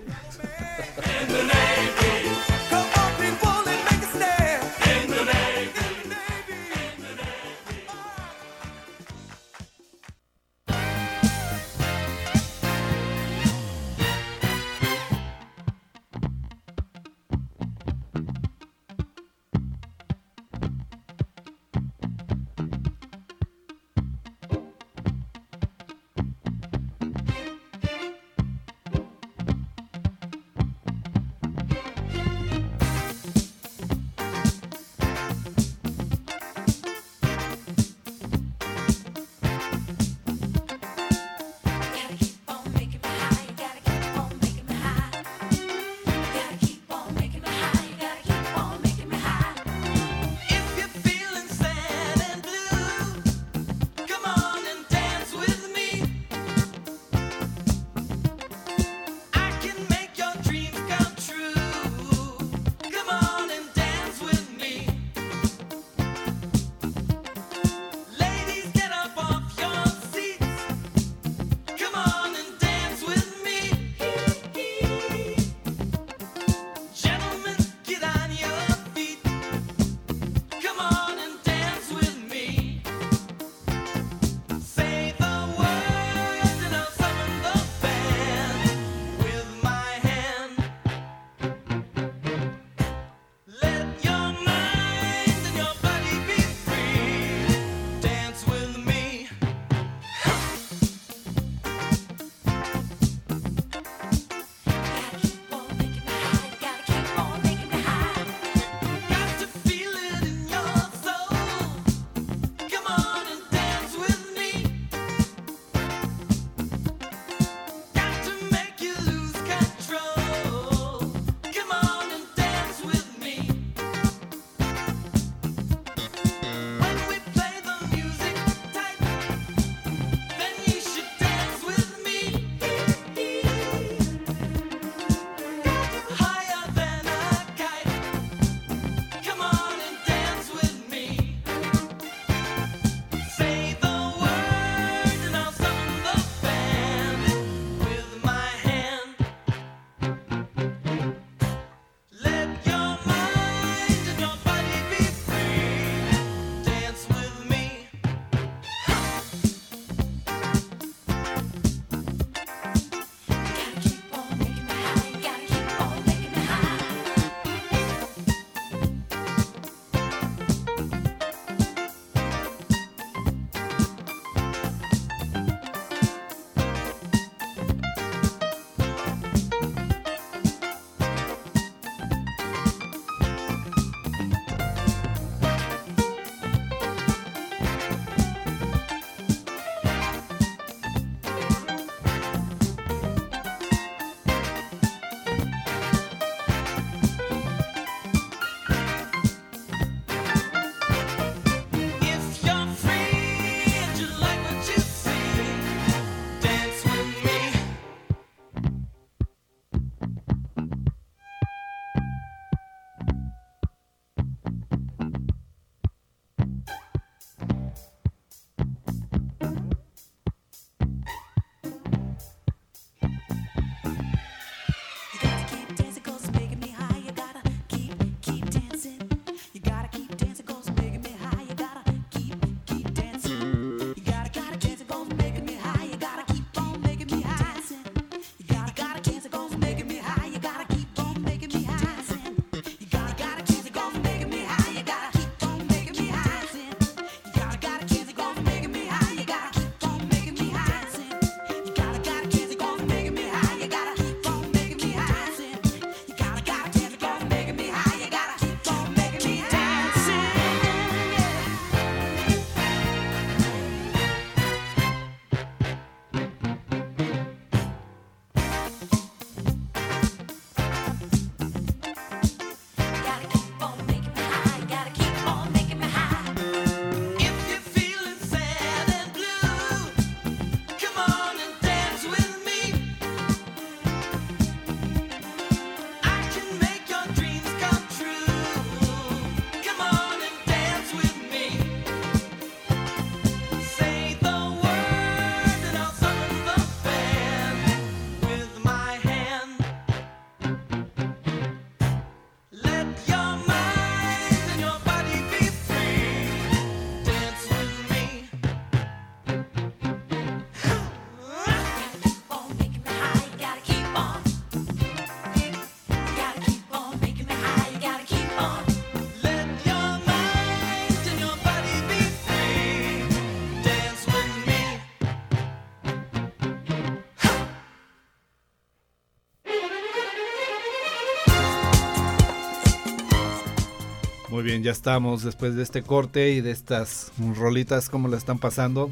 Bien, 334.47 334.63
ya 334.63 334.71
estamos 334.73 335.23
después 335.23 335.55
de 335.57 335.63
este 335.63 335.83
corte 335.83 336.31
y 336.31 336.41
de 336.41 336.51
estas 336.53 337.13
rolitas, 337.37 337.89
¿cómo 337.89 338.09
la 338.09 338.17
están 338.17 338.39
pasando? 338.39 338.91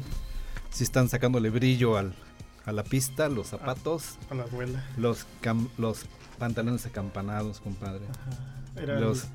Si 0.69 0.83
están 0.83 1.07
sacándole 1.09 1.49
brillo 1.49 1.97
al, 1.97 2.13
a 2.65 2.71
la 2.71 2.83
pista, 2.83 3.29
los 3.29 3.47
zapatos, 3.47 4.17
A 4.29 4.35
la 4.35 4.43
abuela. 4.43 4.83
los, 4.97 5.25
cam- 5.41 5.69
los 5.77 6.05
pantalones 6.37 6.85
acampanados, 6.85 7.59
compadre. 7.61 8.01
Era 8.75 8.99
Los, 8.99 9.23
el- 9.23 9.29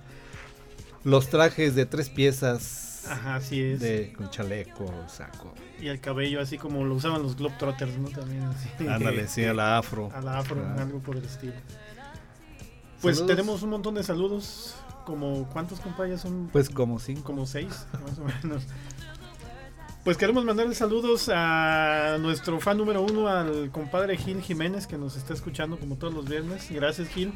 los 1.05 1.29
trajes 1.31 1.75
de 1.75 1.87
tres 1.87 2.11
piezas 2.11 3.07
Ajá, 3.09 3.37
así 3.37 3.61
es. 3.63 3.81
de, 3.81 4.13
con 4.13 4.29
chaleco, 4.31 4.93
saco. 5.09 5.55
Y 5.81 5.89
el 5.89 6.01
cabello, 6.01 6.43
así 6.43 6.59
como 6.59 6.85
lo 6.85 6.95
usaban 6.97 7.23
los 7.23 7.37
Globetrotters, 7.37 7.97
¿no? 7.97 8.11
También 8.11 8.43
así. 8.43 8.69
Ándale, 8.87 9.27
sí, 9.27 9.43
a 9.45 9.55
la 9.55 9.79
afro. 9.79 10.11
A 10.15 10.21
la 10.21 10.39
afro, 10.39 10.63
Ah. 10.63 10.83
algo 10.83 10.99
por 10.99 11.17
el 11.17 11.25
estilo. 11.25 11.55
Pues 13.01 13.17
Saludos. 13.17 13.35
tenemos 13.37 13.63
un 13.63 13.71
montón 13.71 13.95
de 13.95 14.03
saludos. 14.03 14.75
Como, 15.11 15.49
¿cuántos 15.49 15.81
compañeros 15.81 16.21
son? 16.21 16.51
Pues 16.53 16.71
como 16.71 17.01
cinco. 17.01 17.25
como 17.25 17.45
seis, 17.45 17.85
más 18.07 18.17
o 18.21 18.25
menos. 18.25 18.63
Pues 20.05 20.17
queremos 20.17 20.45
mandarle 20.45 20.77
saludos 20.77 21.29
a 21.35 22.17
nuestro 22.21 22.61
fan 22.61 22.79
número 22.79 23.03
uno, 23.03 23.27
al 23.27 23.73
compadre 23.73 24.17
Gil 24.17 24.41
Jiménez, 24.41 24.87
que 24.87 24.97
nos 24.97 25.17
está 25.17 25.35
escuchando 25.35 25.81
como 25.81 25.97
todos 25.97 26.15
los 26.15 26.27
viernes. 26.27 26.69
Gracias, 26.71 27.09
Gil. 27.09 27.33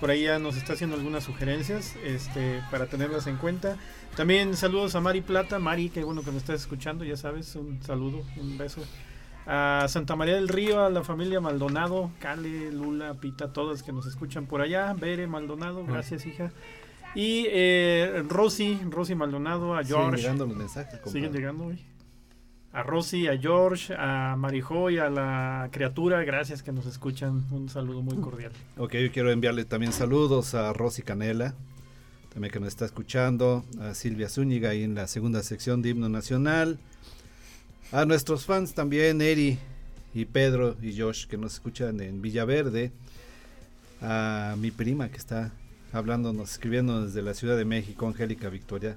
Por 0.00 0.10
ahí 0.10 0.24
ya 0.24 0.40
nos 0.40 0.56
está 0.56 0.72
haciendo 0.72 0.96
algunas 0.96 1.22
sugerencias 1.22 1.94
este, 2.04 2.60
para 2.72 2.86
tenerlas 2.86 3.28
en 3.28 3.36
cuenta. 3.36 3.76
También 4.16 4.56
saludos 4.56 4.96
a 4.96 5.00
Mari 5.00 5.20
Plata. 5.20 5.60
Mari, 5.60 5.90
qué 5.90 6.02
bueno 6.02 6.22
que 6.22 6.32
nos 6.32 6.38
estás 6.38 6.60
escuchando, 6.60 7.04
ya 7.04 7.16
sabes, 7.16 7.54
un 7.54 7.80
saludo, 7.84 8.24
un 8.36 8.58
beso. 8.58 8.82
A 9.46 9.86
Santa 9.88 10.16
María 10.16 10.34
del 10.34 10.48
Río, 10.48 10.84
a 10.84 10.90
la 10.90 11.04
familia 11.04 11.40
Maldonado, 11.40 12.10
Cale, 12.18 12.72
Lula, 12.72 13.14
Pita, 13.14 13.52
todas 13.52 13.84
que 13.84 13.92
nos 13.92 14.06
escuchan 14.06 14.46
por 14.46 14.60
allá. 14.60 14.92
Bere 14.92 15.28
Maldonado, 15.28 15.86
gracias, 15.86 16.26
hija. 16.26 16.50
Y 17.14 17.46
eh, 17.48 18.22
Rosy, 18.28 18.78
Rosy 18.90 19.14
Maldonado, 19.14 19.74
a 19.74 19.82
Siguen 19.82 20.00
George. 20.02 20.22
llegando 20.22 20.46
los 20.46 20.56
mensajes. 20.56 21.00
Siguen 21.10 21.32
llegando 21.32 21.66
hoy. 21.66 21.84
A 22.72 22.82
Rosy, 22.82 23.26
a 23.26 23.38
George, 23.38 23.94
a 23.96 24.36
Marijoy, 24.36 24.98
a 24.98 25.08
la 25.08 25.70
criatura, 25.72 26.22
gracias 26.24 26.62
que 26.62 26.72
nos 26.72 26.84
escuchan. 26.84 27.46
Un 27.50 27.70
saludo 27.70 28.02
muy 28.02 28.16
cordial. 28.18 28.52
Ok, 28.76 28.92
yo 28.96 29.10
quiero 29.12 29.30
enviarle 29.32 29.64
también 29.64 29.92
saludos 29.94 30.54
a 30.54 30.74
Rosy 30.74 31.00
Canela, 31.00 31.54
también 32.34 32.52
que 32.52 32.60
nos 32.60 32.68
está 32.68 32.84
escuchando, 32.84 33.64
a 33.80 33.94
Silvia 33.94 34.28
Zúñiga 34.28 34.70
ahí 34.70 34.82
en 34.82 34.94
la 34.94 35.06
segunda 35.06 35.42
sección 35.42 35.80
de 35.80 35.88
Himno 35.88 36.10
Nacional, 36.10 36.78
a 37.92 38.04
nuestros 38.04 38.44
fans 38.44 38.74
también, 38.74 39.22
Eri 39.22 39.58
y 40.12 40.26
Pedro 40.26 40.76
y 40.82 41.00
Josh 41.00 41.26
que 41.28 41.38
nos 41.38 41.54
escuchan 41.54 41.98
en 42.02 42.20
Villaverde, 42.20 42.92
a 44.02 44.54
mi 44.58 44.70
prima 44.70 45.08
que 45.08 45.16
está 45.16 45.50
hablándonos, 45.92 46.50
escribiendo 46.52 47.04
desde 47.04 47.22
la 47.22 47.34
Ciudad 47.34 47.56
de 47.56 47.64
México, 47.64 48.06
Angélica 48.06 48.48
Victoria. 48.48 48.96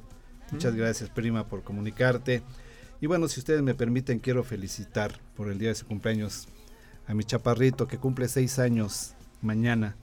Muchas 0.52 0.74
Mm. 0.74 0.78
gracias 0.78 1.10
prima 1.10 1.48
por 1.48 1.64
comunicarte. 1.64 2.42
Y 3.02 3.08
bueno, 3.08 3.28
si 3.28 3.40
ustedes 3.40 3.62
me 3.62 3.76
permiten, 3.76 4.20
quiero 4.20 4.44
felicitar 4.44 5.20
por 5.36 5.50
el 5.50 5.58
día 5.60 5.70
de 5.70 5.76
su 5.76 5.86
cumpleaños 5.86 6.48
a 7.08 7.14
mi 7.14 7.24
chaparrito 7.24 7.88
que 7.88 7.98
cumple 7.98 8.28
seis 8.28 8.60
años 8.60 9.14
mañana. 9.42 9.96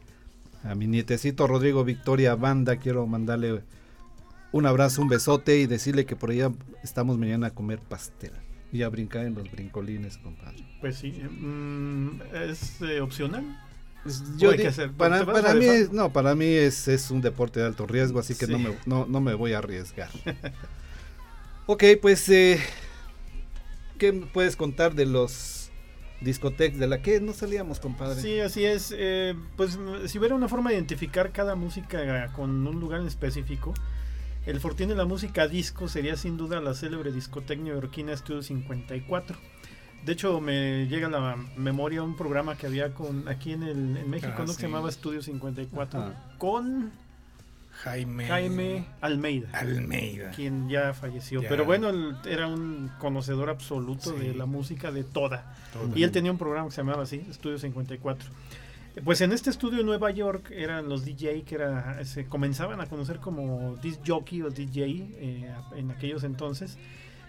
A 0.65 0.75
mi 0.75 0.87
nietecito 0.87 1.47
Rodrigo 1.47 1.85
Victoria 1.85 2.35
Banda, 2.35 2.77
quiero 2.77 3.07
mandarle 3.07 3.63
un 4.53 4.67
abrazo, 4.67 5.03
un 5.03 5.09
besote 5.09 5.59
y 5.59 5.67
decirle 5.67 6.07
que 6.07 6.17
por 6.17 6.31
allá 6.31 6.51
estamos 6.83 7.19
mañana 7.19 7.49
a 7.49 7.51
comer 7.51 7.79
pastel 7.81 8.33
y 8.73 8.83
a 8.83 8.89
brincar 8.89 9.27
en 9.27 9.35
los 9.35 9.51
brincolines, 9.51 10.19
compadre. 10.19 10.65
Pues 10.81 10.97
sí, 10.97 11.13
mm, 11.13 12.21
es 12.51 12.81
eh, 12.83 13.01
opcional. 13.01 13.45
Yo 14.37 14.51
hay 14.51 14.57
que 14.57 14.63
di- 14.63 14.69
hacer? 14.69 14.93
para, 14.93 15.19
¿Te 15.21 15.25
vas 15.25 15.39
a 15.39 15.43
para 15.43 15.55
mí, 15.55 15.65
es- 15.67 15.93
no, 15.93 16.13
para 16.13 16.35
mí 16.35 16.47
es, 16.47 16.89
es 16.89 17.11
un 17.11 17.21
deporte 17.21 17.61
de 17.61 17.67
alto 17.67 17.87
riesgo, 17.87 18.19
así 18.21 18.35
que 18.35 18.47
no, 18.47 18.59
me, 18.59 18.75
no, 18.87 19.07
no 19.07 19.21
me 19.21 19.35
voy 19.35 19.53
a 19.53 19.59
arriesgar. 19.59 20.11
ok, 21.67 21.85
pues, 22.01 22.29
eh, 22.29 22.61
¿qué 23.99 24.13
me 24.13 24.27
puedes 24.27 24.57
contar 24.57 24.95
de 24.95 25.07
los 25.07 25.71
discotecas 26.21 26.79
de 26.79 26.87
la 26.87 27.03
que 27.03 27.21
no 27.21 27.33
salíamos, 27.33 27.81
compadre? 27.81 28.21
Sí, 28.21 28.41
así 28.41 28.65
es. 28.65 28.95
eh, 28.97 29.35
pues 29.57 29.79
si 30.07 30.19
hubiera 30.19 30.35
una 30.35 30.49
forma 30.49 30.71
de 30.71 30.77
identificar 30.77 31.33
cada 31.33 31.55
música 31.55 32.33
con 32.33 32.67
un 32.67 32.81
lugar 32.81 33.01
en 33.01 33.07
específico, 33.07 33.75
el 34.47 34.61
fortín 34.61 34.89
de 34.89 34.95
la 34.95 35.05
música 35.05 35.49
disco 35.49 35.89
sería 35.89 36.17
sin 36.17 36.37
duda 36.37 36.61
la 36.61 36.75
célebre 36.75 37.11
discoteca 37.13 37.61
neoyorquina 37.61 38.17
Studio 38.17 38.43
54. 38.43 39.37
De 40.05 40.13
hecho, 40.13 40.41
me 40.41 40.87
llega 40.87 41.09
a 41.09 41.11
la 41.11 41.37
memoria 41.57 42.03
un 42.03 42.17
programa 42.17 42.57
que 42.57 42.67
había 42.67 42.95
con 42.95 43.29
aquí 43.29 43.53
en, 43.53 43.63
el, 43.65 43.97
en 43.97 44.09
México, 44.11 44.33
Ah, 44.37 44.41
¿no? 44.41 44.47
que 44.47 44.53
se 44.53 44.63
llamaba 44.63 44.91
Studio 44.93 45.21
54, 45.23 46.01
Ajá. 46.01 46.13
con 46.39 46.93
Jaime, 47.83 48.27
Jaime 48.27 48.87
Almeida. 49.01 49.49
Almeida. 49.53 50.31
quien 50.31 50.69
ya 50.69 50.95
falleció. 50.95 51.43
Ya. 51.43 51.49
Pero 51.49 51.65
bueno, 51.65 51.91
él 51.91 52.17
era 52.27 52.47
un 52.47 52.91
conocedor 52.99 53.51
absoluto 53.51 54.17
Sí. 54.17 54.27
de 54.29 54.35
la 54.35 54.47
música 54.47 54.91
de 54.93 55.05
toda. 55.05 55.55
Y 55.95 56.03
él 56.05 56.11
tenía 56.13 56.31
un 56.31 56.39
programa 56.39 56.69
que 56.69 56.75
se 56.75 56.81
llamaba 56.83 57.03
así, 57.03 57.23
Estudio 57.29 57.59
54. 57.59 58.31
Pues 59.05 59.21
en 59.21 59.33
este 59.33 59.51
estudio 59.51 59.81
en 59.81 59.87
Nueva 59.87 60.11
York 60.11 60.51
eran 60.53 60.89
los 60.89 61.05
DJ 61.05 61.43
que 61.43 61.57
era, 61.57 62.03
se 62.07 62.25
comenzaban 62.27 62.81
a 62.81 62.87
conocer 62.87 63.19
como 63.19 63.77
disc 63.83 64.01
jockey 64.07 64.41
o 64.41 64.49
DJ 64.51 64.85
eh, 64.87 65.55
en 65.75 65.91
aquellos 65.91 66.25
entonces 66.25 66.79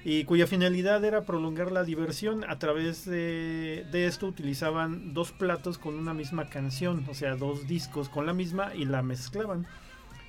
y 0.09 0.23
cuya 0.23 0.47
finalidad 0.47 1.03
era 1.03 1.23
prolongar 1.23 1.69
la 1.73 1.83
diversión. 1.83 2.45
A 2.49 2.57
través 2.59 3.03
de, 3.03 3.85
esto 3.91 4.25
utilizaban 4.25 5.13
dos 5.13 5.33
platos 5.33 5.77
con 5.77 5.95
una 5.95 6.13
misma 6.13 6.47
canción, 6.47 7.05
o 7.09 7.13
sea, 7.13 7.35
dos 7.35 7.67
discos 7.67 8.07
con 8.07 8.25
la 8.25 8.31
misma 8.31 8.73
y 8.73 8.85
la 8.85 9.03
mezclaban. 9.03 9.67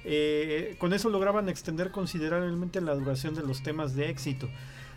Eh, 0.03 0.75
con 0.81 0.93
eso 0.95 1.11
lograban 1.11 1.49
extender 1.49 1.93
considerablemente 1.93 2.81
la 2.81 2.97
duración 2.97 3.37
de 3.37 3.43
los 3.43 3.63
temas 3.63 3.95
de 3.95 4.11
éxito. 4.11 4.49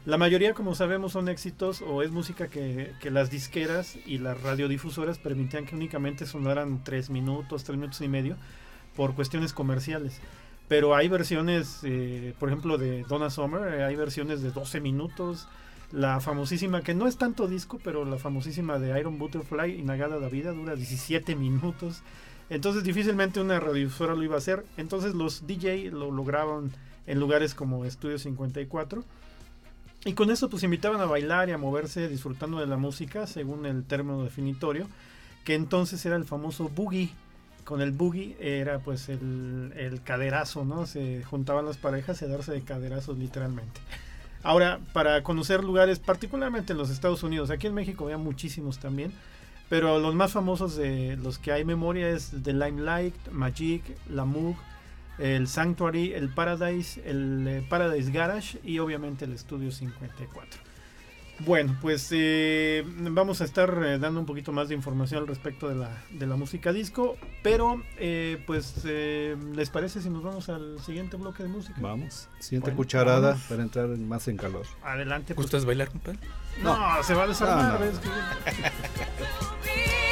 La 0.07 0.17
mayoría, 0.17 0.55
como 0.55 0.73
sabemos, 0.73 1.11
son 1.11 1.29
éxitos 1.29 1.84
o 1.84 2.01
es 2.01 2.09
música 2.09 2.47
que 2.47 2.95
las 3.11 3.29
disqueras 3.29 3.99
y 4.07 4.17
las 4.17 4.41
radiodifusoras 4.41 5.19
permitían 5.19 5.67
que 5.67 5.75
únicamente 5.75 6.25
sonaran 6.25 6.84
tres 6.84 7.11
minutos, 7.11 7.65
tres 7.65 7.77
minutos 7.77 8.01
y 8.01 8.07
medio 8.07 8.36
por 8.95 9.13
cuestiones 9.13 9.53
comerciales. 9.53 10.19
Pero 10.72 10.95
hay 10.95 11.09
versiones, 11.09 11.80
eh, 11.84 12.34
por 12.39 12.47
ejemplo, 12.47 12.78
de 12.78 13.03
Donna 13.03 13.30
Summer, 13.30 13.74
eh, 13.74 13.84
hay 13.84 13.97
versiones 13.97 14.41
de 14.41 14.51
12 14.51 14.80
minutos. 14.80 15.49
La 15.91 16.22
famosísima, 16.22 16.82
que 16.82 16.93
no 16.93 17.07
es 17.07 17.17
tanto 17.17 17.49
disco, 17.49 17.78
pero 17.84 18.05
la 18.05 18.17
famosísima 18.17 18.80
de 18.80 18.97
Iron 18.97 19.17
Butterfly 19.17 19.78
y 19.78 19.82
Nagada 19.82 20.17
la 20.17 20.30
Vida 20.30 20.53
dura 20.53 20.78
17 20.78 21.36
minutos. 21.36 22.03
Entonces 22.49 22.86
difícilmente 22.86 23.41
una 23.41 23.59
radiodifusora 23.59 24.15
lo 24.15 24.24
iba 24.24 24.36
a 24.36 24.38
hacer. 24.38 24.63
Entonces 24.78 25.13
los 25.13 25.45
DJ 25.45 25.91
lo 25.91 26.09
lograban 26.09 26.72
en 27.05 27.19
lugares 27.19 27.53
como 27.53 27.84
Estudio 27.84 28.17
54. 28.17 29.03
Y 30.05 30.13
con 30.13 30.32
eso 30.32 30.49
pues 30.49 30.63
invitaban 30.63 31.01
a 31.01 31.05
bailar 31.05 31.49
y 31.49 31.51
a 31.51 31.57
moverse 31.57 32.07
disfrutando 32.07 32.61
de 32.61 32.67
la 32.67 32.78
música 32.78 33.28
según 33.28 33.65
el 33.65 33.84
término 33.84 34.24
definitorio, 34.24 34.88
que 35.43 35.53
entonces 35.53 36.05
era 36.05 36.15
el 36.15 36.24
famoso 36.24 36.69
boogie. 36.69 37.11
Con 37.64 37.82
el 37.82 37.91
boogie 37.91 38.36
era 38.39 38.80
pues 38.80 39.09
el, 39.09 40.01
caderazo, 40.03 40.66
¿no? 40.66 40.86
Se 40.86 41.24
juntaban 41.24 41.66
las 41.66 41.78
parejas 41.78 42.22
y 42.22 42.28
darse 42.28 42.51
de 42.51 42.62
caderazos 42.62 43.18
literalmente. 43.18 43.80
Ahora, 44.43 44.80
para 44.93 45.22
conocer 45.24 45.64
lugares, 45.64 45.99
particularmente 45.99 46.74
en 46.74 46.80
los 46.80 46.89
Estados 46.89 47.22
Unidos, 47.24 47.51
aquí 47.51 47.68
en 47.68 47.76
México 47.76 48.05
había 48.05 48.18
muchísimos 48.18 48.80
también, 48.80 49.14
pero 49.70 49.99
los 49.99 50.16
más 50.16 50.32
famosos 50.32 50.76
de 50.76 51.16
los 51.18 51.38
que 51.38 51.51
hay 51.51 51.64
memoria 51.64 52.09
es 52.09 52.32
The 52.43 52.53
Limelight, 52.53 53.30
Magic, 53.32 53.84
La 54.09 54.26
Moog, 54.26 54.55
el 55.20 55.47
Sanctuary, 55.47 56.14
el 56.14 56.30
Paradise, 56.30 57.01
el 57.05 57.47
eh, 57.47 57.66
Paradise 57.70 58.12
Garage 58.12 58.59
y 58.64 58.80
obviamente 58.80 59.26
el 59.26 59.38
Studio 59.38 59.72
54. 59.72 60.70
Bueno, 61.46 61.76
pues 61.82 62.10
eh, 62.12 62.84
vamos 62.86 63.42
a 63.42 63.46
estar 63.46 63.70
eh, 63.84 63.98
dando 63.98 64.20
un 64.20 64.26
poquito 64.26 64.52
más 64.52 64.70
de 64.70 64.76
información 64.76 65.22
al 65.22 65.28
respecto 65.28 65.68
de 65.70 65.76
la, 65.76 66.04
de 66.12 66.28
la 66.28 66.36
música 66.36 66.72
disco, 66.72 67.18
pero 67.42 67.82
eh, 67.98 68.44
pues 68.46 68.82
eh, 68.86 69.36
¿les 69.56 69.70
parece 69.70 70.02
si 70.02 70.10
nos 70.10 70.24
vamos 70.24 70.50
al 70.50 70.80
siguiente 70.82 71.18
bloque 71.18 71.44
de 71.44 71.50
música? 71.50 71.80
Vamos, 71.82 72.28
siguiente 72.39 72.72
Bueno, 72.72 72.78
cucharada 72.78 73.38
para 73.50 73.64
entrar 73.64 73.88
más 73.88 74.28
en 74.28 74.38
calor. 74.38 74.66
Adelante. 74.84 75.34
pues. 75.34 75.46
¿Gustas 75.46 75.66
bailar, 75.66 75.89
compadre? 75.89 76.20
no, 76.62 77.04
se 77.04 77.14
va 77.14 77.24
a 77.24 77.28
desarmar. 77.28 77.80
No, 77.80 77.86
no. 77.86 77.92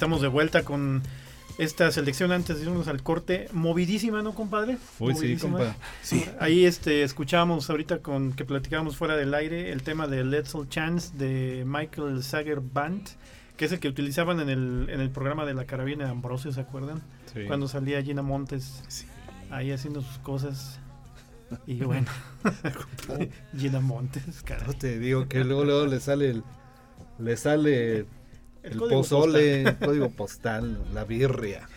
estamos 0.00 0.22
de 0.22 0.28
vuelta 0.28 0.62
con 0.62 1.02
esta 1.58 1.90
selección 1.90 2.32
antes 2.32 2.56
de 2.56 2.62
irnos 2.64 2.88
al 2.88 3.02
corte. 3.02 3.48
Movidísima, 3.52 4.22
¿no, 4.22 4.34
compadre? 4.34 4.78
Uy, 4.98 5.12
sí, 5.12 5.20
Movidísima. 5.20 5.58
compa. 5.58 5.76
Sí. 6.00 6.24
Ahí 6.38 6.64
este, 6.64 7.02
escuchábamos 7.02 7.68
ahorita 7.68 7.98
con 7.98 8.32
que 8.32 8.46
platicábamos 8.46 8.96
fuera 8.96 9.14
del 9.14 9.34
aire 9.34 9.72
el 9.72 9.82
tema 9.82 10.08
de 10.08 10.24
Let's 10.24 10.54
All 10.54 10.70
Chance 10.70 11.18
de 11.18 11.64
Michael 11.66 12.22
Sager 12.22 12.60
Band, 12.62 13.10
que 13.58 13.66
es 13.66 13.72
el 13.72 13.78
que 13.78 13.88
utilizaban 13.88 14.40
en 14.40 14.48
el, 14.48 14.86
en 14.88 15.00
el 15.02 15.10
programa 15.10 15.44
de 15.44 15.52
la 15.52 15.66
carabina 15.66 16.06
de 16.06 16.12
Ambrosio, 16.12 16.50
¿se 16.50 16.62
acuerdan? 16.62 17.02
Sí. 17.34 17.44
Cuando 17.46 17.68
salía 17.68 18.02
Gina 18.02 18.22
Montes 18.22 18.82
Sí. 18.88 19.04
ahí 19.50 19.70
haciendo 19.70 20.00
sus 20.00 20.16
cosas. 20.20 20.80
Y 21.66 21.80
bueno, 21.82 22.06
Gina 23.54 23.80
Montes, 23.80 24.40
caray. 24.46 24.66
No 24.66 24.72
te 24.72 24.98
digo 24.98 25.28
que 25.28 25.44
luego, 25.44 25.66
luego 25.66 25.84
le 25.84 26.00
sale 26.00 26.30
el, 26.30 26.42
le 27.18 27.36
sale 27.36 28.06
el, 28.62 28.78
pozole, 28.78 29.62
el 29.62 29.76
código 29.78 30.10
postal, 30.10 30.78
la 30.94 31.04
birria. 31.04 31.68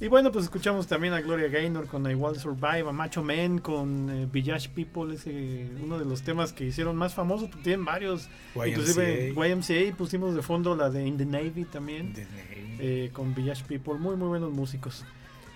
Y 0.00 0.08
bueno, 0.08 0.30
pues 0.32 0.44
escuchamos 0.44 0.86
también 0.86 1.12
a 1.12 1.20
Gloria 1.20 1.48
Gaynor 1.48 1.86
con 1.86 2.08
I 2.08 2.14
Will 2.14 2.36
Survive, 2.38 2.88
a 2.88 2.92
Macho 2.92 3.22
Man 3.24 3.58
con 3.58 4.08
eh, 4.10 4.28
Village 4.30 4.68
People, 4.70 5.14
ese 5.14 5.68
uno 5.82 5.98
de 5.98 6.04
los 6.04 6.22
temas 6.22 6.52
que 6.52 6.64
hicieron 6.64 6.94
más 6.96 7.14
famosos, 7.14 7.48
porque 7.48 7.64
tienen 7.64 7.84
varios, 7.84 8.28
inclusive 8.54 9.30
YMCA. 9.30 9.48
YMCA, 9.48 9.96
pusimos 9.96 10.34
de 10.36 10.42
fondo 10.42 10.76
la 10.76 10.90
de 10.90 11.06
In 11.06 11.16
the 11.16 11.26
Navy 11.26 11.64
también, 11.64 12.12
De 12.12 12.24
Navy. 12.24 12.76
eh, 12.80 13.10
con 13.12 13.34
Village 13.34 13.64
People, 13.66 13.94
muy 13.94 14.16
muy 14.16 14.28
buenos 14.28 14.52
músicos. 14.52 15.04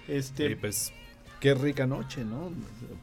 Este, 0.09 0.51
Y 0.51 0.55
pues 0.57 0.93
qué 1.39 1.55
rica 1.55 1.87
noche, 1.87 2.25
¿no? 2.25 2.51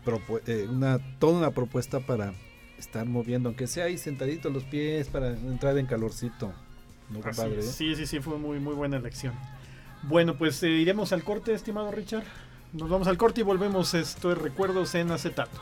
Propu- 0.05 0.41
eh, 0.47 0.67
una 0.69 0.99
toda 1.19 1.37
una 1.39 1.51
propuesta 1.51 1.99
para 2.01 2.33
estar 2.77 3.05
moviendo, 3.05 3.47
aunque 3.49 3.67
sea 3.67 3.85
ahí 3.85 3.97
sentadito 3.97 4.49
los 4.49 4.63
pies 4.65 5.07
para 5.07 5.29
entrar 5.31 5.77
en 5.77 5.85
calorcito. 5.85 6.53
¿No, 7.09 7.21
compadre? 7.21 7.61
sí, 7.63 7.95
sí, 7.95 8.05
sí, 8.05 8.19
fue 8.19 8.37
muy 8.37 8.59
muy 8.59 8.75
buena 8.75 8.97
elección. 8.97 9.33
Bueno, 10.03 10.37
pues 10.37 10.61
eh, 10.63 10.69
iremos 10.69 11.11
al 11.11 11.23
corte, 11.23 11.53
estimado 11.53 11.91
Richard. 11.91 12.23
Nos 12.73 12.89
vamos 12.89 13.07
al 13.07 13.17
corte 13.17 13.41
y 13.41 13.43
volvemos. 13.43 13.93
Esto 13.93 14.31
es 14.31 14.37
Recuerdos 14.37 14.95
en 14.95 15.11
Acetato. 15.11 15.59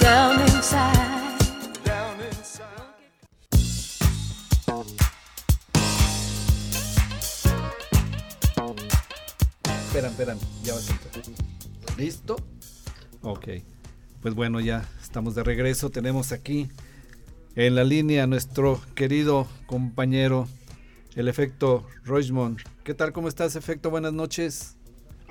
Down 0.00 0.40
inside. 0.40 1.10
Esperan, 9.86 10.10
esperan, 10.12 10.38
ya 10.62 10.74
vas 10.74 10.88
a 10.88 10.92
entrar. 10.92 11.24
¿Listo? 11.98 12.36
Ok. 13.22 13.48
Pues 14.22 14.34
bueno, 14.34 14.60
ya 14.60 14.88
estamos 15.02 15.34
de 15.34 15.42
regreso. 15.42 15.90
Tenemos 15.90 16.32
aquí 16.32 16.68
en 17.56 17.74
la 17.74 17.84
línea 17.84 18.26
nuestro 18.26 18.80
querido 18.94 19.48
compañero, 19.66 20.48
el 21.16 21.28
efecto 21.28 21.86
Rochmond. 22.04 22.60
¿Qué 22.84 22.94
tal? 22.94 23.12
¿Cómo 23.12 23.28
estás, 23.28 23.56
efecto? 23.56 23.90
Buenas 23.90 24.12
noches. 24.12 24.76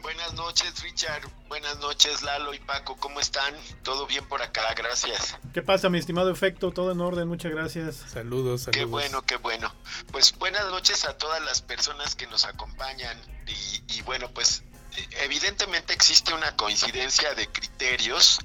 Buenas 0.02 0.34
noches, 0.34 0.82
Richard. 0.82 1.24
Buenas 1.50 1.78
noches, 1.80 2.22
Lalo 2.24 2.54
y 2.54 2.60
Paco. 2.60 2.96
¿Cómo 2.98 3.20
están? 3.20 3.54
Todo 3.84 4.08
bien 4.08 4.26
por 4.26 4.42
acá, 4.42 4.74
gracias. 4.76 5.38
¿Qué 5.54 5.62
pasa, 5.62 5.90
mi 5.90 5.98
estimado 5.98 6.32
efecto? 6.32 6.72
Todo 6.72 6.94
en 6.94 7.02
orden, 7.02 7.28
muchas 7.28 7.52
gracias. 7.52 7.96
Saludos, 7.96 8.62
saludos. 8.62 8.72
Qué 8.72 8.86
bueno, 8.86 9.22
qué 9.24 9.36
bueno. 9.36 9.74
Pues 10.12 10.38
buenas 10.38 10.66
noches 10.68 11.06
a 11.06 11.18
todas 11.18 11.44
las 11.44 11.62
personas 11.62 12.16
que 12.16 12.28
nos 12.28 12.46
acompañan. 12.46 13.18
Y, 13.46 13.98
y 13.98 14.02
bueno, 14.04 14.30
pues 14.34 14.64
evidentemente 15.22 15.94
existe 15.94 16.34
una 16.34 16.56
coincidencia 16.56 17.34
de 17.36 17.48
criterios 17.48 18.40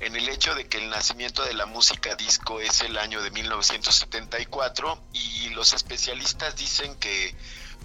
en 0.00 0.14
el 0.14 0.28
hecho 0.28 0.54
de 0.54 0.68
que 0.68 0.78
el 0.78 0.90
nacimiento 0.90 1.44
de 1.44 1.54
la 1.54 1.66
música 1.66 2.14
disco 2.14 2.60
es 2.60 2.82
el 2.82 2.98
año 2.98 3.20
de 3.22 3.30
1974 3.30 5.02
y 5.12 5.48
los 5.50 5.72
especialistas 5.72 6.56
dicen 6.56 6.94
que 6.96 7.34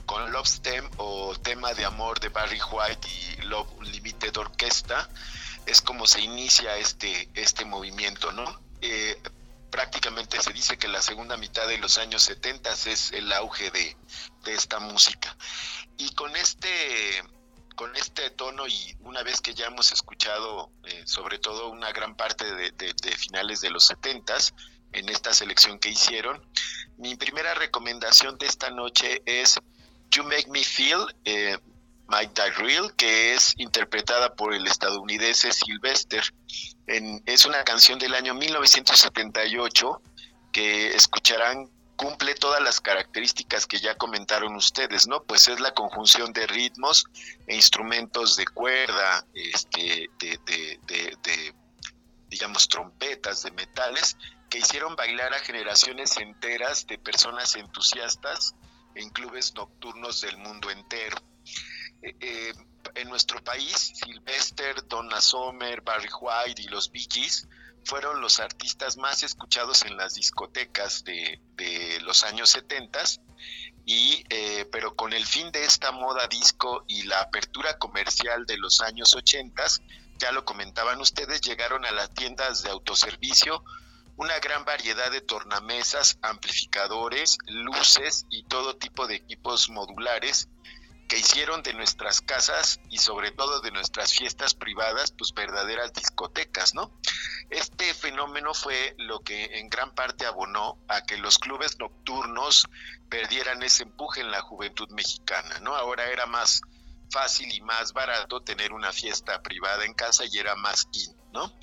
con 0.05 0.31
Love 0.31 0.47
Stem 0.47 0.89
o 0.97 1.35
tema 1.35 1.73
de 1.73 1.85
amor 1.85 2.19
de 2.19 2.29
Barry 2.29 2.59
White 2.61 3.07
y 3.07 3.41
Love 3.43 3.81
Limited 3.81 4.35
Orquesta 4.37 5.09
es 5.65 5.81
como 5.81 6.05
se 6.07 6.21
inicia 6.21 6.77
este, 6.77 7.29
este 7.33 7.65
movimiento, 7.65 8.31
¿no? 8.31 8.61
Eh, 8.81 9.17
prácticamente 9.71 10.39
se 10.41 10.53
dice 10.53 10.77
que 10.77 10.87
la 10.87 11.01
segunda 11.01 11.37
mitad 11.37 11.67
de 11.67 11.77
los 11.77 11.97
años 11.97 12.23
70 12.23 12.69
es 12.85 13.11
el 13.13 13.31
auge 13.31 13.71
de, 13.71 13.97
de 14.43 14.53
esta 14.53 14.79
música. 14.79 15.35
Y 15.97 16.13
con 16.13 16.35
este, 16.35 17.23
con 17.75 17.95
este 17.95 18.29
tono 18.31 18.67
y 18.67 18.95
una 19.01 19.23
vez 19.23 19.41
que 19.41 19.53
ya 19.53 19.67
hemos 19.67 19.91
escuchado 19.91 20.71
eh, 20.85 21.03
sobre 21.05 21.39
todo 21.39 21.69
una 21.69 21.91
gran 21.91 22.15
parte 22.15 22.45
de, 22.53 23.17
finales 23.17 23.61
de 23.61 23.69
los 23.69 23.87
70 23.87 24.35
en 24.93 25.09
esta 25.09 25.33
selección 25.33 25.79
que 25.79 25.89
hicieron, 25.89 26.41
mi 26.97 27.15
primera 27.15 27.53
recomendación 27.55 28.37
de 28.37 28.45
esta 28.45 28.69
noche 28.69 29.21
es 29.25 29.59
You 30.11 30.23
Make 30.23 30.47
Me 30.49 30.63
Feel, 30.63 31.05
eh, 31.25 31.57
Mike 32.07 32.49
Real, 32.57 32.93
que 32.95 33.33
es 33.33 33.53
interpretada 33.57 34.35
por 34.35 34.53
el 34.53 34.67
estadounidense 34.67 35.51
Sylvester. 35.51 36.23
En- 36.85 37.23
es 37.25 37.45
una 37.45 37.63
canción 37.63 37.97
del 37.97 38.13
año 38.13 38.33
1978 38.35 40.01
que 40.51 40.93
escucharán 40.93 41.69
cumple 41.95 42.35
todas 42.35 42.61
las 42.61 42.81
características 42.81 43.65
que 43.65 43.79
ya 43.79 43.95
comentaron 43.95 44.55
ustedes, 44.55 45.07
¿no? 45.07 45.23
Pues 45.23 45.47
es 45.47 45.59
la 45.59 45.73
conjunción 45.73 46.33
de 46.33 46.47
ritmos 46.47 47.05
e 47.47 47.55
instrumentos 47.55 48.35
de 48.35 48.45
cuerda, 48.45 49.25
este, 49.33 50.09
de, 50.19 51.55
digamos, 52.29 52.67
trompetas, 52.67 53.43
de 53.43 53.51
metales, 53.51 54.17
que 54.49 54.59
hicieron 54.59 54.95
bailar 54.95 55.33
a 55.33 55.39
generaciones 55.39 56.17
enteras 56.17 56.85
de 56.87 56.97
personas 56.97 57.55
entusiastas 57.55 58.55
en 58.95 59.09
clubes 59.09 59.53
nocturnos 59.55 60.21
del 60.21 60.37
mundo 60.37 60.69
entero. 60.69 61.17
Eh, 62.01 62.15
eh, 62.19 62.53
en 62.95 63.09
nuestro 63.09 63.43
país, 63.43 63.93
Sylvester, 63.95 64.85
Donna 64.87 65.21
Summer, 65.21 65.81
Barry 65.81 66.09
White 66.19 66.61
y 66.61 66.67
los 66.67 66.91
Bee 66.91 67.07
fueron 67.85 68.21
los 68.21 68.39
artistas 68.39 68.97
más 68.97 69.23
escuchados 69.23 69.83
en 69.85 69.97
las 69.97 70.15
discotecas 70.15 71.03
de, 71.03 71.39
los 72.01 72.23
años 72.23 72.49
70 72.49 73.03
y 73.85 74.23
eh, 74.29 74.65
pero 74.71 74.95
con 74.95 75.13
el 75.13 75.25
fin 75.25 75.51
de 75.51 75.63
esta 75.63 75.91
moda 75.91 76.27
disco 76.27 76.83
y 76.87 77.03
la 77.03 77.21
apertura 77.21 77.77
comercial 77.77 78.45
de 78.45 78.57
los 78.57 78.81
años 78.81 79.13
80 79.13 79.63
ya 80.17 80.31
lo 80.31 80.45
comentaban 80.45 81.01
ustedes 81.01 81.41
llegaron 81.41 81.85
a 81.85 81.91
las 81.91 82.13
tiendas 82.13 82.63
de 82.63 82.69
autoservicio 82.69 83.63
una 84.15 84.37
gran 84.39 84.63
variedad 84.63 85.11
de 85.11 85.21
tornamesas, 85.21 86.19
amplificadores, 86.21 87.37
luces 87.47 88.25
y 88.29 88.43
todo 88.43 88.75
tipo 88.75 89.07
de 89.07 89.15
equipos 89.15 89.69
modulares 89.69 90.49
hicieron 91.17 91.63
de 91.63 91.73
nuestras 91.73 92.21
casas 92.21 92.79
y 92.89 92.97
sobre 92.97 93.31
todo 93.31 93.61
de 93.61 93.71
nuestras 93.71 94.13
fiestas 94.13 94.53
privadas 94.53 95.11
pues 95.17 95.33
verdaderas 95.33 95.93
discotecas, 95.93 96.73
¿no? 96.73 96.91
Este 97.49 97.93
fenómeno 97.93 98.53
fue 98.53 98.95
lo 98.97 99.19
que 99.19 99.59
en 99.59 99.69
gran 99.69 99.93
parte 99.93 100.25
abonó 100.25 100.77
a 100.87 101.01
que 101.01 101.17
los 101.17 101.37
clubes 101.39 101.77
nocturnos 101.79 102.67
perdieran 103.09 103.61
ese 103.63 103.83
empuje 103.83 104.21
en 104.21 104.31
la 104.31 104.41
juventud 104.41 104.89
mexicana, 104.91 105.59
¿no? 105.59 105.75
Ahora 105.75 106.05
era 106.09 106.25
más 106.25 106.61
fácil 107.11 107.53
y 107.53 107.61
más 107.61 107.93
barato 107.93 108.41
tener 108.41 108.73
una 108.73 108.91
fiesta 108.91 109.41
privada 109.41 109.85
en 109.85 109.93
casa 109.93 110.23
y 110.25 110.37
era 110.37 110.55
más 110.55 110.87
in, 110.93 111.15
¿no? 111.31 111.53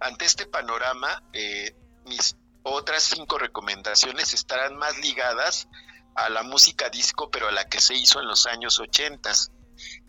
Ante 0.00 0.24
este 0.24 0.46
panorama, 0.46 1.22
eh, 1.32 1.76
mis 2.04 2.36
otras 2.62 3.04
cinco 3.04 3.38
recomendaciones 3.38 4.34
estarán 4.34 4.76
más 4.76 4.98
ligadas 4.98 5.68
a 6.16 6.28
la 6.30 6.42
música 6.42 6.88
disco, 6.90 7.30
pero 7.30 7.48
a 7.48 7.52
la 7.52 7.68
que 7.68 7.80
se 7.80 7.94
hizo 7.94 8.20
en 8.20 8.26
los 8.26 8.46
años 8.46 8.78
80 8.78 9.30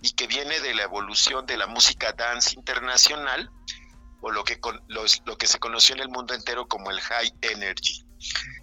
y 0.02 0.12
que 0.12 0.28
viene 0.28 0.60
de 0.62 0.74
la 0.74 0.84
evolución 0.84 1.46
de 1.46 1.58
la 1.58 1.68
música 1.68 2.14
dance 2.14 2.56
internacional 2.56 3.50
o 4.22 4.32
lo 4.32 4.44
que, 4.44 4.60
lo 4.88 5.38
que 5.38 5.48
se 5.48 5.60
conoció 5.60 5.96
en 5.96 6.02
el 6.02 6.10
mundo 6.10 6.34
entero 6.34 6.68
como 6.68 6.90
el 6.92 7.00
high 7.02 7.34
energy. 7.42 8.06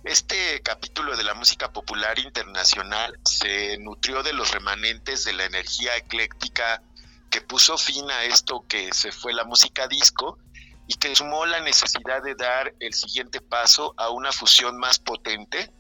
Este 0.02 0.60
capítulo 0.62 1.16
de 1.16 1.24
la 1.24 1.34
música 1.34 1.72
popular 1.72 2.18
internacional 2.18 3.18
se 3.24 3.78
nutrió 3.78 4.22
de 4.22 4.32
los 4.32 4.50
remanentes 4.50 5.24
de 5.24 5.32
la 5.32 5.44
energía 5.44 5.96
ecléctica 5.96 6.82
que 7.30 7.40
puso 7.40 7.78
fin 7.78 8.10
a 8.10 8.24
esto 8.24 8.64
que 8.68 8.92
se 8.92 9.12
fue 9.12 9.32
la 9.32 9.44
música 9.44 9.86
disco 9.86 10.38
y 10.86 10.94
que 10.94 11.14
sumó 11.14 11.46
la 11.46 11.60
necesidad 11.60 12.22
de 12.22 12.34
dar 12.34 12.74
el 12.80 12.92
siguiente 12.94 13.40
paso 13.40 13.94
a 13.96 14.10
una 14.10 14.32
fusión 14.32 14.76
más 14.76 14.98
potente 14.98 15.70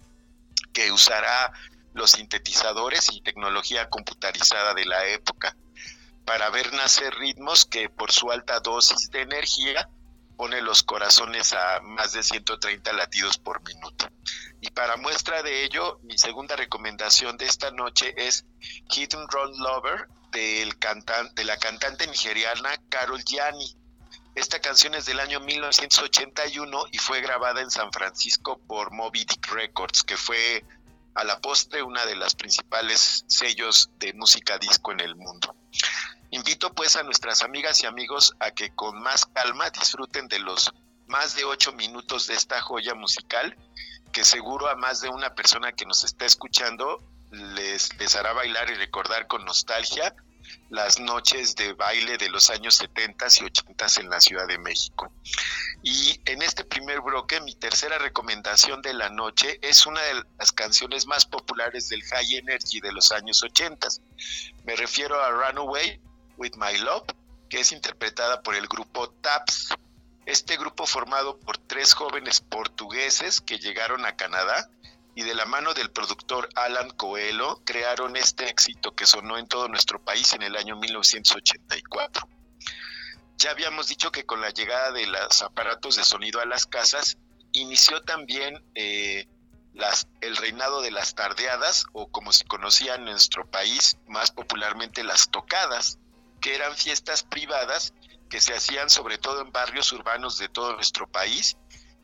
que 0.74 0.92
usará 0.92 1.52
los 1.94 2.10
sintetizadores 2.10 3.10
y 3.12 3.22
tecnología 3.22 3.88
computarizada 3.88 4.74
de 4.74 4.84
la 4.84 5.06
época 5.06 5.56
para 6.26 6.50
ver 6.50 6.72
nacer 6.74 7.14
ritmos 7.14 7.64
que 7.64 7.88
por 7.88 8.12
su 8.12 8.30
alta 8.30 8.60
dosis 8.60 9.10
de 9.10 9.22
energía 9.22 9.88
pone 10.36 10.60
los 10.60 10.82
corazones 10.82 11.52
a 11.52 11.80
más 11.80 12.12
de 12.12 12.22
130 12.22 12.92
latidos 12.92 13.38
por 13.38 13.62
minuto. 13.62 14.08
Y 14.60 14.70
para 14.70 14.96
muestra 14.96 15.42
de 15.42 15.64
ello, 15.64 16.00
mi 16.02 16.18
segunda 16.18 16.56
recomendación 16.56 17.36
de 17.36 17.46
esta 17.46 17.70
noche 17.70 18.14
es 18.16 18.44
Hidden 18.88 19.28
Run 19.28 19.58
Lover 19.58 20.08
de 20.32 21.44
la 21.44 21.56
cantante 21.58 22.06
nigeriana 22.08 22.70
Carol 22.88 23.22
Gianni. 23.24 23.76
Esta 24.34 24.60
canción 24.60 24.94
es 24.94 25.06
del 25.06 25.20
año 25.20 25.38
1981 25.38 26.86
y 26.90 26.98
fue 26.98 27.20
grabada 27.20 27.60
en 27.60 27.70
San 27.70 27.92
Francisco 27.92 28.58
por 28.66 28.90
Moby 28.90 29.24
Dick 29.24 29.46
Records, 29.52 30.02
que 30.02 30.16
fue 30.16 30.64
a 31.14 31.22
la 31.22 31.40
postre 31.40 31.82
una 31.82 32.04
de 32.04 32.16
las 32.16 32.34
principales 32.34 33.24
sellos 33.28 33.90
de 34.00 34.12
música 34.14 34.58
disco 34.58 34.90
en 34.90 35.00
el 35.00 35.14
mundo. 35.14 35.54
Invito 36.30 36.74
pues 36.74 36.96
a 36.96 37.04
nuestras 37.04 37.42
amigas 37.42 37.80
y 37.84 37.86
amigos 37.86 38.34
a 38.40 38.50
que 38.50 38.74
con 38.74 39.00
más 39.00 39.24
calma 39.26 39.70
disfruten 39.70 40.26
de 40.26 40.40
los 40.40 40.72
más 41.06 41.36
de 41.36 41.44
ocho 41.44 41.72
minutos 41.72 42.26
de 42.26 42.34
esta 42.34 42.60
joya 42.60 42.94
musical 42.94 43.56
que 44.10 44.24
seguro 44.24 44.68
a 44.68 44.74
más 44.74 45.00
de 45.00 45.10
una 45.10 45.34
persona 45.34 45.72
que 45.72 45.86
nos 45.86 46.02
está 46.02 46.24
escuchando 46.24 46.98
les, 47.30 47.96
les 47.98 48.16
hará 48.16 48.32
bailar 48.32 48.68
y 48.70 48.74
recordar 48.74 49.28
con 49.28 49.44
nostalgia 49.44 50.14
las 50.70 50.98
noches 50.98 51.54
de 51.56 51.72
baile 51.72 52.18
de 52.18 52.28
los 52.28 52.50
años 52.50 52.76
70 52.76 53.26
y 53.40 53.44
80 53.44 53.86
en 54.00 54.10
la 54.10 54.20
Ciudad 54.20 54.46
de 54.46 54.58
México. 54.58 55.12
Y 55.82 56.20
en 56.24 56.42
este 56.42 56.64
primer 56.64 57.00
bloque, 57.00 57.40
mi 57.40 57.54
tercera 57.54 57.98
recomendación 57.98 58.82
de 58.82 58.94
la 58.94 59.10
noche 59.10 59.58
es 59.62 59.86
una 59.86 60.00
de 60.00 60.24
las 60.38 60.52
canciones 60.52 61.06
más 61.06 61.26
populares 61.26 61.88
del 61.88 62.02
High 62.02 62.36
Energy 62.36 62.80
de 62.80 62.92
los 62.92 63.12
años 63.12 63.42
80. 63.42 63.88
Me 64.64 64.76
refiero 64.76 65.20
a 65.22 65.30
Runaway 65.30 66.00
with 66.36 66.52
My 66.56 66.76
Love, 66.78 67.06
que 67.48 67.60
es 67.60 67.72
interpretada 67.72 68.42
por 68.42 68.54
el 68.54 68.66
grupo 68.66 69.10
TAPS. 69.10 69.74
Este 70.26 70.56
grupo 70.56 70.86
formado 70.86 71.38
por 71.38 71.58
tres 71.58 71.92
jóvenes 71.92 72.40
portugueses 72.40 73.40
que 73.40 73.58
llegaron 73.58 74.06
a 74.06 74.16
Canadá 74.16 74.70
y 75.14 75.22
de 75.22 75.34
la 75.34 75.44
mano 75.44 75.74
del 75.74 75.90
productor 75.90 76.48
Alan 76.54 76.90
Coelho 76.90 77.62
crearon 77.64 78.16
este 78.16 78.48
éxito 78.48 78.94
que 78.94 79.06
sonó 79.06 79.38
en 79.38 79.46
todo 79.46 79.68
nuestro 79.68 80.02
país 80.02 80.32
en 80.32 80.42
el 80.42 80.56
año 80.56 80.76
1984. 80.76 82.28
Ya 83.36 83.50
habíamos 83.50 83.88
dicho 83.88 84.10
que 84.10 84.24
con 84.24 84.40
la 84.40 84.50
llegada 84.50 84.92
de 84.92 85.06
los 85.06 85.42
aparatos 85.42 85.96
de 85.96 86.04
sonido 86.04 86.40
a 86.40 86.46
las 86.46 86.66
casas 86.66 87.18
inició 87.52 88.02
también 88.02 88.62
eh, 88.74 89.26
el 90.20 90.36
reinado 90.36 90.80
de 90.82 90.90
las 90.90 91.14
tardeadas 91.14 91.86
o 91.92 92.08
como 92.08 92.32
se 92.32 92.44
conocía 92.44 92.94
en 92.94 93.04
nuestro 93.04 93.48
país 93.50 93.96
más 94.06 94.30
popularmente 94.30 95.02
las 95.02 95.30
tocadas, 95.30 95.98
que 96.40 96.54
eran 96.54 96.76
fiestas 96.76 97.22
privadas 97.22 97.92
que 98.28 98.40
se 98.40 98.54
hacían 98.54 98.90
sobre 98.90 99.18
todo 99.18 99.42
en 99.42 99.52
barrios 99.52 99.92
urbanos 99.92 100.38
de 100.38 100.48
todo 100.48 100.74
nuestro 100.74 101.06
país 101.08 101.56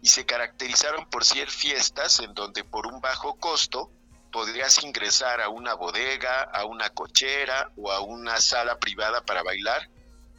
y 0.02 0.08
se 0.08 0.24
caracterizaron 0.26 1.08
por 1.08 1.24
ser 1.24 1.50
fiestas 1.50 2.20
en 2.20 2.34
donde 2.34 2.64
por 2.64 2.86
un 2.86 3.00
bajo 3.00 3.36
costo 3.36 3.90
podrías 4.32 4.82
ingresar 4.82 5.40
a 5.40 5.48
una 5.48 5.74
bodega, 5.74 6.42
a 6.42 6.64
una 6.64 6.90
cochera 6.90 7.72
o 7.76 7.90
a 7.90 8.00
una 8.00 8.40
sala 8.40 8.78
privada 8.78 9.24
para 9.24 9.42
bailar 9.42 9.90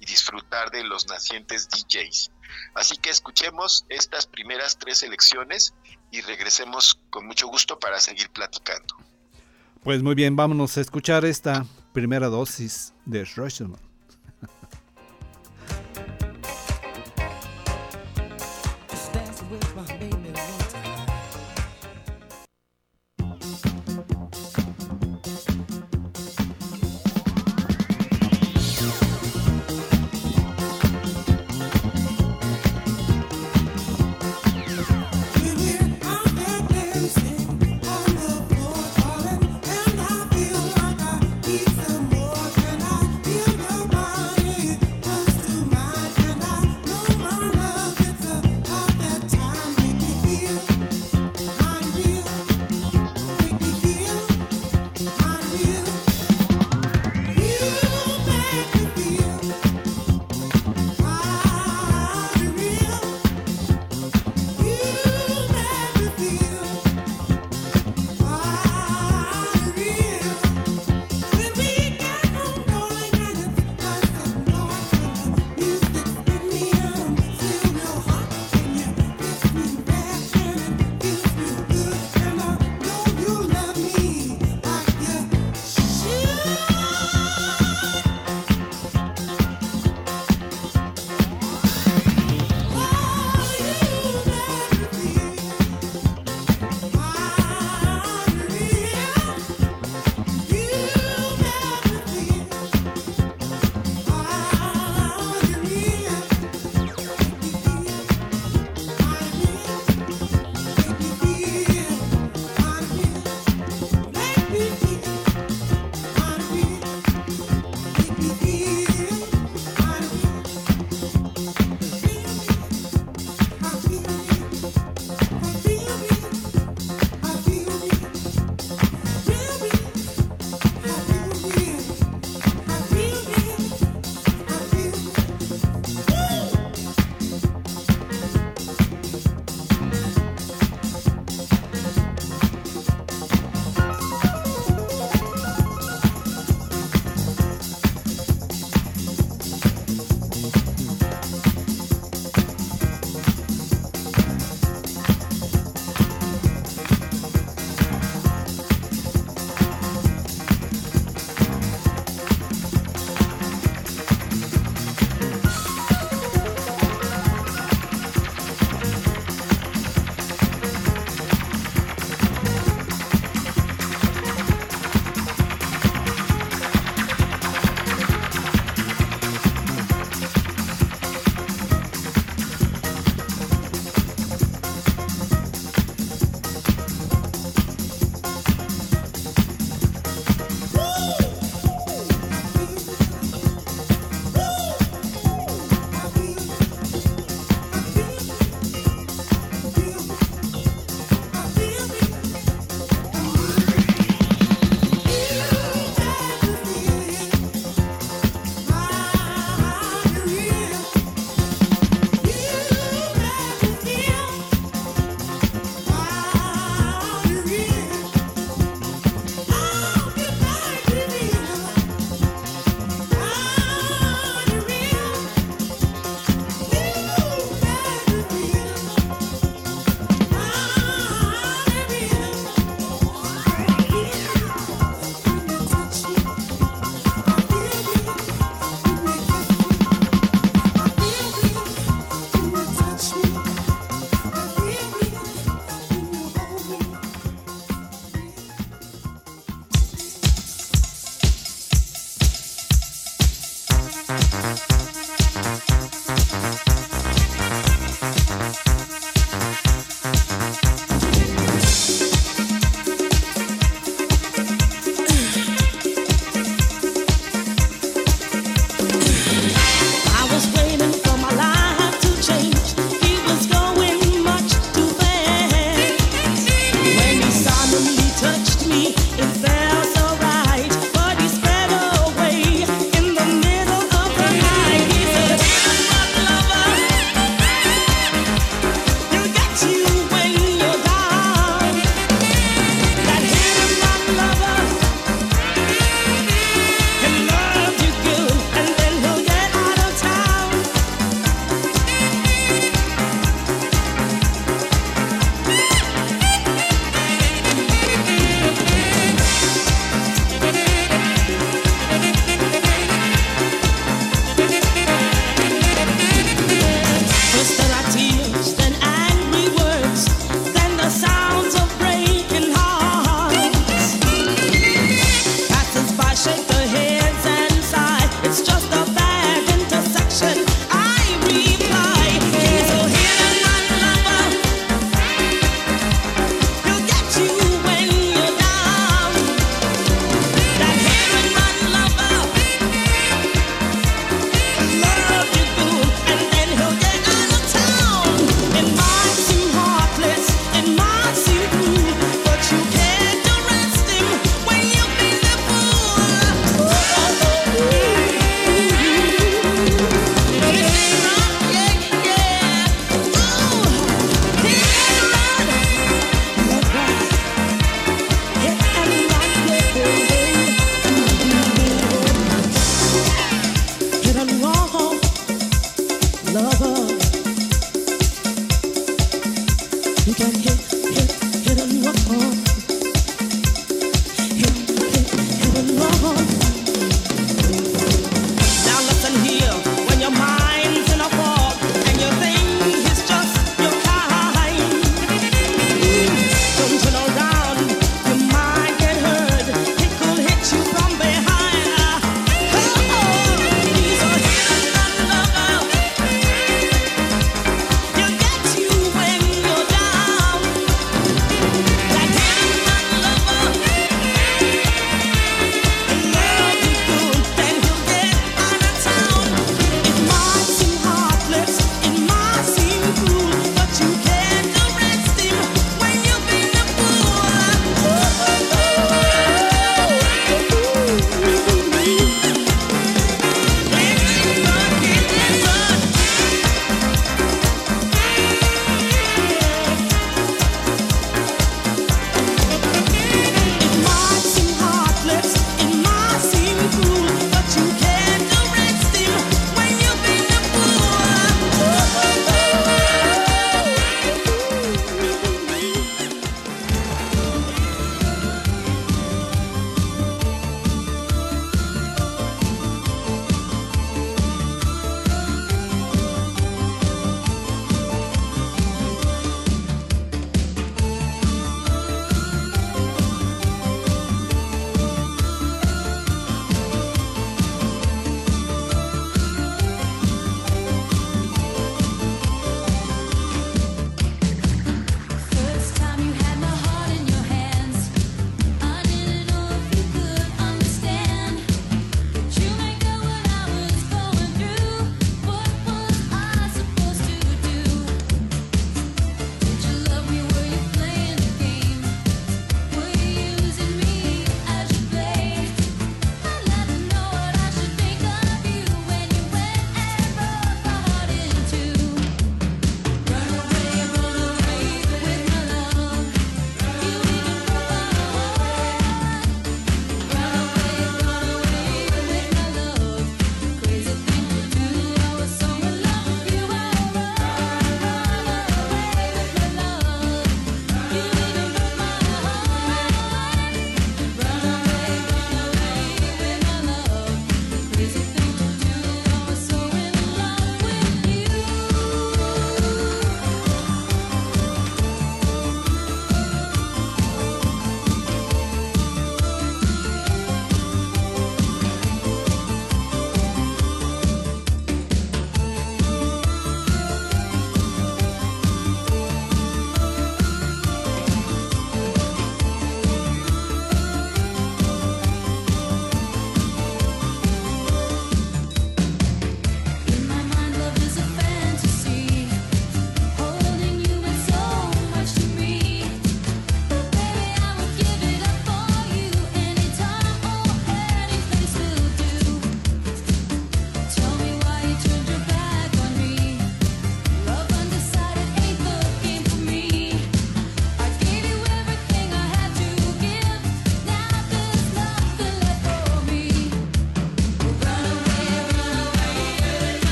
y 0.00 0.06
disfrutar 0.06 0.70
de 0.70 0.84
los 0.84 1.06
nacientes 1.08 1.68
DJs. 1.68 2.30
Así 2.74 2.96
que 2.96 3.10
escuchemos 3.10 3.84
estas 3.88 4.26
primeras 4.26 4.78
tres 4.78 4.98
selecciones 4.98 5.74
y 6.10 6.20
regresemos 6.20 7.00
con 7.10 7.26
mucho 7.26 7.48
gusto 7.48 7.78
para 7.78 8.00
seguir 8.00 8.30
platicando. 8.30 8.96
Pues 9.82 10.02
muy 10.02 10.14
bien, 10.14 10.36
vámonos 10.36 10.76
a 10.76 10.80
escuchar 10.80 11.24
esta 11.24 11.64
primera 11.92 12.28
dosis 12.28 12.94
de 13.04 13.24
Rushman. 13.24 13.87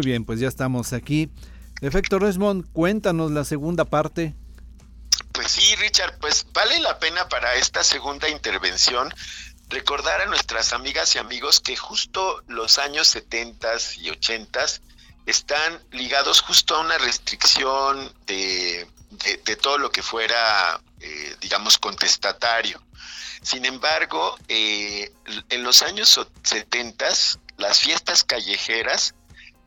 Muy 0.00 0.06
bien, 0.06 0.24
pues 0.24 0.40
ya 0.40 0.48
estamos 0.48 0.94
aquí. 0.94 1.28
Efecto 1.82 2.18
Resmond, 2.18 2.72
cuéntanos 2.72 3.32
la 3.32 3.44
segunda 3.44 3.84
parte. 3.84 4.34
Pues 5.32 5.52
sí, 5.52 5.76
Richard, 5.76 6.18
pues 6.20 6.46
vale 6.54 6.80
la 6.80 6.98
pena 6.98 7.28
para 7.28 7.54
esta 7.56 7.84
segunda 7.84 8.26
intervención 8.30 9.12
recordar 9.68 10.22
a 10.22 10.24
nuestras 10.24 10.72
amigas 10.72 11.14
y 11.14 11.18
amigos 11.18 11.60
que 11.60 11.76
justo 11.76 12.42
los 12.48 12.78
años 12.78 13.08
70 13.08 13.68
y 13.98 14.08
80 14.08 14.64
están 15.26 15.78
ligados 15.90 16.40
justo 16.40 16.76
a 16.76 16.80
una 16.80 16.96
restricción 16.96 18.10
de, 18.26 18.88
de, 19.44 19.56
todo 19.56 19.76
lo 19.76 19.92
que 19.92 20.02
fuera, 20.02 20.80
eh, 21.00 21.36
digamos, 21.42 21.76
contestatario. 21.76 22.82
Sin 23.42 23.66
embargo, 23.66 24.38
eh, 24.48 25.12
en 25.50 25.62
los 25.62 25.82
años 25.82 26.18
70 26.42 27.06
las 27.58 27.80
fiestas 27.80 28.24
callejeras 28.24 29.14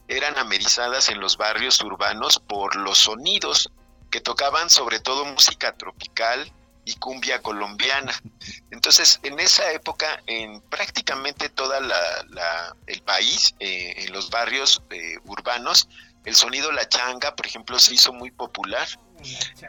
eran 0.07 0.37
amerizadas 0.37 1.09
en 1.09 1.19
los 1.19 1.37
barrios 1.37 1.81
urbanos 1.81 2.39
por 2.39 2.75
los 2.75 2.97
sonidos 2.99 3.71
que 4.11 4.21
tocaban 4.21 4.69
sobre 4.69 4.99
todo 4.99 5.25
música 5.25 5.75
tropical 5.75 6.51
y 6.85 6.95
cumbia 6.95 7.41
colombiana. 7.41 8.13
Entonces, 8.71 9.19
en 9.23 9.39
esa 9.39 9.71
época, 9.71 10.21
en 10.27 10.61
prácticamente 10.61 11.49
todo 11.49 11.79
la, 11.79 12.75
el 12.87 13.01
país, 13.01 13.55
eh, 13.59 13.93
en 13.97 14.13
los 14.13 14.29
barrios 14.29 14.83
eh, 14.89 15.17
urbanos, 15.25 15.87
el 16.25 16.35
sonido 16.35 16.71
la 16.71 16.87
changa, 16.87 17.35
por 17.35 17.45
ejemplo, 17.45 17.79
se 17.79 17.95
hizo 17.95 18.13
muy 18.13 18.31
popular. 18.31 18.87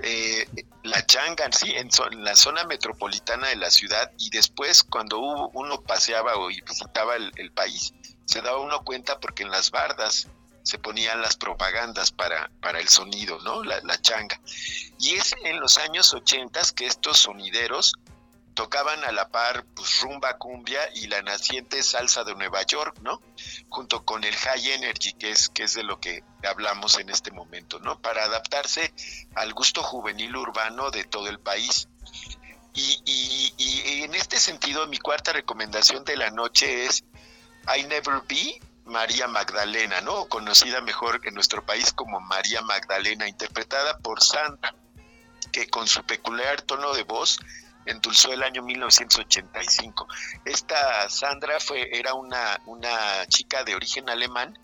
Eh, 0.02 0.46
la 0.82 1.06
changa, 1.06 1.48
sí, 1.52 1.72
en, 1.76 1.88
la 2.24 2.34
zona 2.34 2.64
metropolitana 2.64 3.48
de 3.48 3.56
la 3.56 3.70
ciudad 3.70 4.10
y 4.18 4.30
después 4.30 4.82
cuando 4.82 5.18
hubo, 5.18 5.50
uno 5.54 5.80
paseaba 5.80 6.36
o 6.36 6.48
visitaba 6.48 7.14
el 7.16 7.52
país, 7.52 7.94
se 8.34 8.42
daba 8.42 8.58
uno 8.58 8.82
cuenta 8.82 9.20
porque 9.20 9.44
en 9.44 9.50
las 9.52 9.70
bardas 9.70 10.26
se 10.64 10.76
ponían 10.78 11.22
las 11.22 11.36
propagandas 11.36 12.10
para, 12.10 12.50
para 12.60 12.80
el 12.80 12.88
sonido, 12.88 13.38
¿no? 13.44 13.62
La, 13.62 13.80
la 13.82 14.00
changa. 14.00 14.40
Y 14.98 15.14
es 15.14 15.32
en 15.44 15.60
los 15.60 15.78
años 15.78 16.12
80 16.12 16.60
que 16.74 16.86
estos 16.86 17.18
sonideros 17.18 17.92
tocaban 18.54 19.04
a 19.04 19.12
la 19.12 19.28
par 19.28 19.64
pues, 19.76 20.00
rumba 20.00 20.36
cumbia 20.36 20.80
y 20.96 21.06
la 21.06 21.22
naciente 21.22 21.80
salsa 21.84 22.24
de 22.24 22.34
Nueva 22.34 22.62
York, 22.62 22.96
¿no? 23.02 23.22
Junto 23.68 24.04
con 24.04 24.24
el 24.24 24.34
high 24.34 24.70
energy, 24.72 25.12
que 25.12 25.30
es, 25.30 25.48
que 25.48 25.62
es 25.62 25.74
de 25.74 25.84
lo 25.84 26.00
que 26.00 26.24
hablamos 26.44 26.98
en 26.98 27.08
este 27.08 27.30
momento, 27.30 27.78
¿no? 27.78 28.00
Para 28.00 28.24
adaptarse 28.24 28.92
al 29.36 29.52
gusto 29.54 29.80
juvenil 29.84 30.34
urbano 30.34 30.90
de 30.90 31.04
todo 31.04 31.28
el 31.28 31.38
país. 31.38 31.88
Y, 32.76 33.00
y- 33.04 33.54
y 33.56 34.02
en 34.02 34.14
este 34.14 34.40
sentido, 34.40 34.86
mi 34.88 34.98
cuarta 34.98 35.32
recomendación 35.32 36.04
de 36.04 36.16
la 36.16 36.30
noche 36.30 36.86
es 36.86 37.04
I 37.76 37.82
Never 37.84 38.22
Be 38.28 38.60
María 38.84 39.26
Magdalena, 39.26 40.00
¿no? 40.00 40.26
Conocida 40.26 40.80
mejor 40.80 41.20
en 41.24 41.34
nuestro 41.34 41.64
país 41.64 41.92
como 41.92 42.20
María 42.20 42.60
Magdalena, 42.62 43.28
interpretada 43.28 43.98
por 43.98 44.22
Sandra, 44.22 44.74
que 45.52 45.68
con 45.68 45.86
su 45.86 46.04
peculiar 46.04 46.60
tono 46.62 46.92
de 46.92 47.04
voz 47.04 47.38
endulzó 47.86 48.32
el 48.32 48.42
año 48.42 48.62
1985. 48.62 50.06
Esta 50.44 51.08
Sandra 51.08 51.60
fue, 51.60 51.96
era 51.96 52.14
una, 52.14 52.60
una 52.66 53.26
chica 53.26 53.64
de 53.64 53.74
origen 53.74 54.08
alemán 54.10 54.58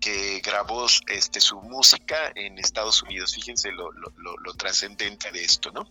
que 0.00 0.40
grabó 0.40 0.86
este, 1.08 1.40
su 1.40 1.60
música 1.62 2.30
en 2.34 2.58
Estados 2.58 3.02
Unidos. 3.02 3.34
Fíjense 3.34 3.72
lo, 3.72 3.90
lo- 3.92 4.12
lo- 4.16 4.36
lo 4.38 4.54
trascendente 4.54 5.30
de 5.32 5.42
esto, 5.44 5.70
¿no? 5.72 5.88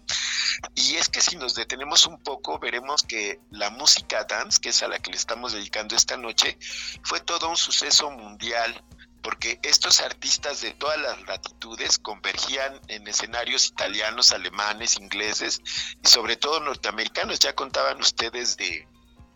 Y 0.76 0.96
es 0.96 1.10
que 1.10 1.22
si 1.22 1.36
nos 1.36 1.56
detenemos 1.56 2.06
un 2.06 2.22
poco, 2.22 2.60
veremos 2.60 3.04
que 3.04 3.40
la 3.52 3.70
música 3.72 4.24
dance, 4.26 4.60
que 4.62 4.70
es 4.70 4.82
a 4.84 4.88
la 4.88 5.00
que 5.00 5.12
le 5.12 5.18
estamos 5.18 5.54
dedicando 5.54 5.96
esta 5.96 6.18
noche, 6.18 6.58
fue 7.04 7.20
todo 7.20 7.50
un 7.50 7.58
suceso 7.58 8.10
mundial 8.12 8.84
porque 9.22 9.60
estos 9.64 10.02
artistas 10.02 10.62
de 10.62 10.72
todas 10.72 11.00
las 11.00 11.20
latitudes 11.24 11.98
convergían 11.98 12.80
en 12.90 13.08
escenarios 13.08 13.66
italianos, 13.66 14.32
alemanes, 14.32 14.98
ingleses 14.98 15.62
y 16.04 16.08
sobre 16.08 16.38
todo 16.38 16.60
norteamericanos. 16.60 17.40
Ya 17.40 17.54
contaban 17.56 18.00
ustedes 18.00 18.56
de, 18.56 18.88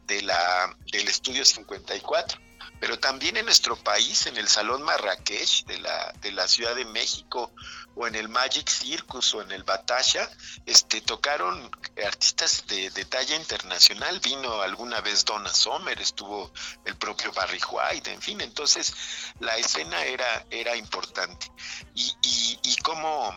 de 0.05 0.21
la, 0.21 0.77
del 0.91 1.07
estudio 1.07 1.43
54. 1.43 2.39
Pero 2.79 2.99
también 2.99 3.37
en 3.37 3.45
nuestro 3.45 3.75
país, 3.75 4.25
en 4.27 4.37
el 4.37 4.47
Salón 4.47 4.81
Marrakech 4.83 5.65
de 5.65 5.79
la, 5.79 6.13
de 6.21 6.31
la 6.31 6.47
Ciudad 6.47 6.75
de 6.75 6.85
México, 6.85 7.51
o 7.95 8.07
en 8.07 8.15
el 8.15 8.29
Magic 8.29 8.69
Circus, 8.69 9.33
o 9.33 9.41
en 9.41 9.51
el 9.51 9.63
Batasha, 9.63 10.29
este, 10.65 11.01
tocaron 11.01 11.69
artistas 12.05 12.65
de, 12.67 12.89
talla 13.05 13.35
internacional. 13.35 14.19
Vino 14.21 14.61
alguna 14.61 15.01
vez 15.01 15.25
Donna 15.25 15.53
Summer, 15.53 15.99
estuvo 15.99 16.53
el 16.85 16.95
propio 16.95 17.31
Barry 17.33 17.59
White, 17.69 18.13
en 18.13 18.21
fin. 18.21 18.39
Entonces, 18.41 18.93
la 19.39 19.57
escena 19.57 20.03
era, 20.05 20.45
era 20.49 20.75
importante. 20.75 21.51
Y, 21.95 22.13
y, 22.21 22.59
y 22.63 22.75
cómo, 22.77 23.35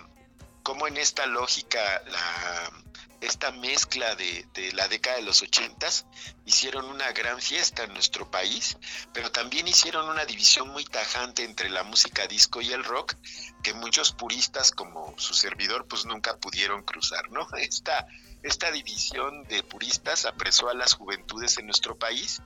cómo 0.62 0.86
en 0.86 0.96
esta 0.98 1.26
lógica, 1.26 2.02
la, 2.06 2.70
esta 3.22 3.52
mezcla 3.52 4.16
de, 4.16 4.72
la 4.74 4.88
década 4.88 5.16
de 5.16 5.22
los 5.22 5.42
ochentas, 5.42 6.06
hicieron 6.44 6.86
una 6.86 7.12
gran 7.12 7.40
fiesta 7.40 7.84
en 7.84 7.94
nuestro 7.94 8.28
país, 8.30 8.76
pero 9.12 9.30
también 9.30 9.68
hicieron 9.68 10.08
una 10.08 10.24
división 10.24 10.68
muy 10.70 10.84
tajante 10.84 11.44
entre 11.44 11.70
la 11.70 11.84
música 11.84 12.26
disco 12.26 12.60
y 12.60 12.72
el 12.72 12.82
rock, 12.82 13.14
que 13.62 13.74
muchos 13.74 14.12
puristas 14.12 14.72
como 14.72 15.14
su 15.18 15.34
servidor 15.34 15.86
pues 15.86 16.04
nunca 16.04 16.36
pudieron 16.38 16.82
cruzar, 16.82 17.30
¿no? 17.30 17.46
Esta, 17.56 18.08
esta 18.42 18.72
división 18.72 19.44
de 19.44 19.62
puristas 19.62 20.24
apresó 20.24 20.68
a 20.68 20.74
las 20.74 20.94
juventudes 20.94 21.58
en 21.58 21.66
nuestro 21.66 21.96
país 21.96 22.42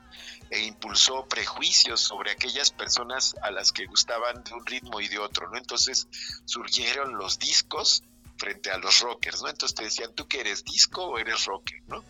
e 0.50 0.60
impulsó 0.60 1.26
prejuicios 1.26 2.02
sobre 2.02 2.32
aquellas 2.32 2.70
personas 2.70 3.34
a 3.40 3.50
las 3.50 3.72
que 3.72 3.86
gustaban 3.86 4.44
de 4.44 4.52
un 4.52 4.66
ritmo 4.66 5.00
y 5.00 5.08
de 5.08 5.18
otro, 5.18 5.48
¿no? 5.48 5.56
Entonces 5.56 6.06
surgieron 6.44 7.16
los 7.16 7.38
discos 7.38 8.02
frente 8.38 8.70
a 8.70 8.78
los 8.78 9.00
rockers, 9.00 9.42
¿no? 9.42 9.48
Entonces 9.48 9.74
te 9.74 9.84
decían, 9.84 10.14
¿tú 10.14 10.26
que 10.28 10.40
eres 10.40 10.64
disco 10.64 11.04
o 11.04 11.18
eres 11.18 11.44
rocker, 11.46 11.82
¿no? 11.88 12.04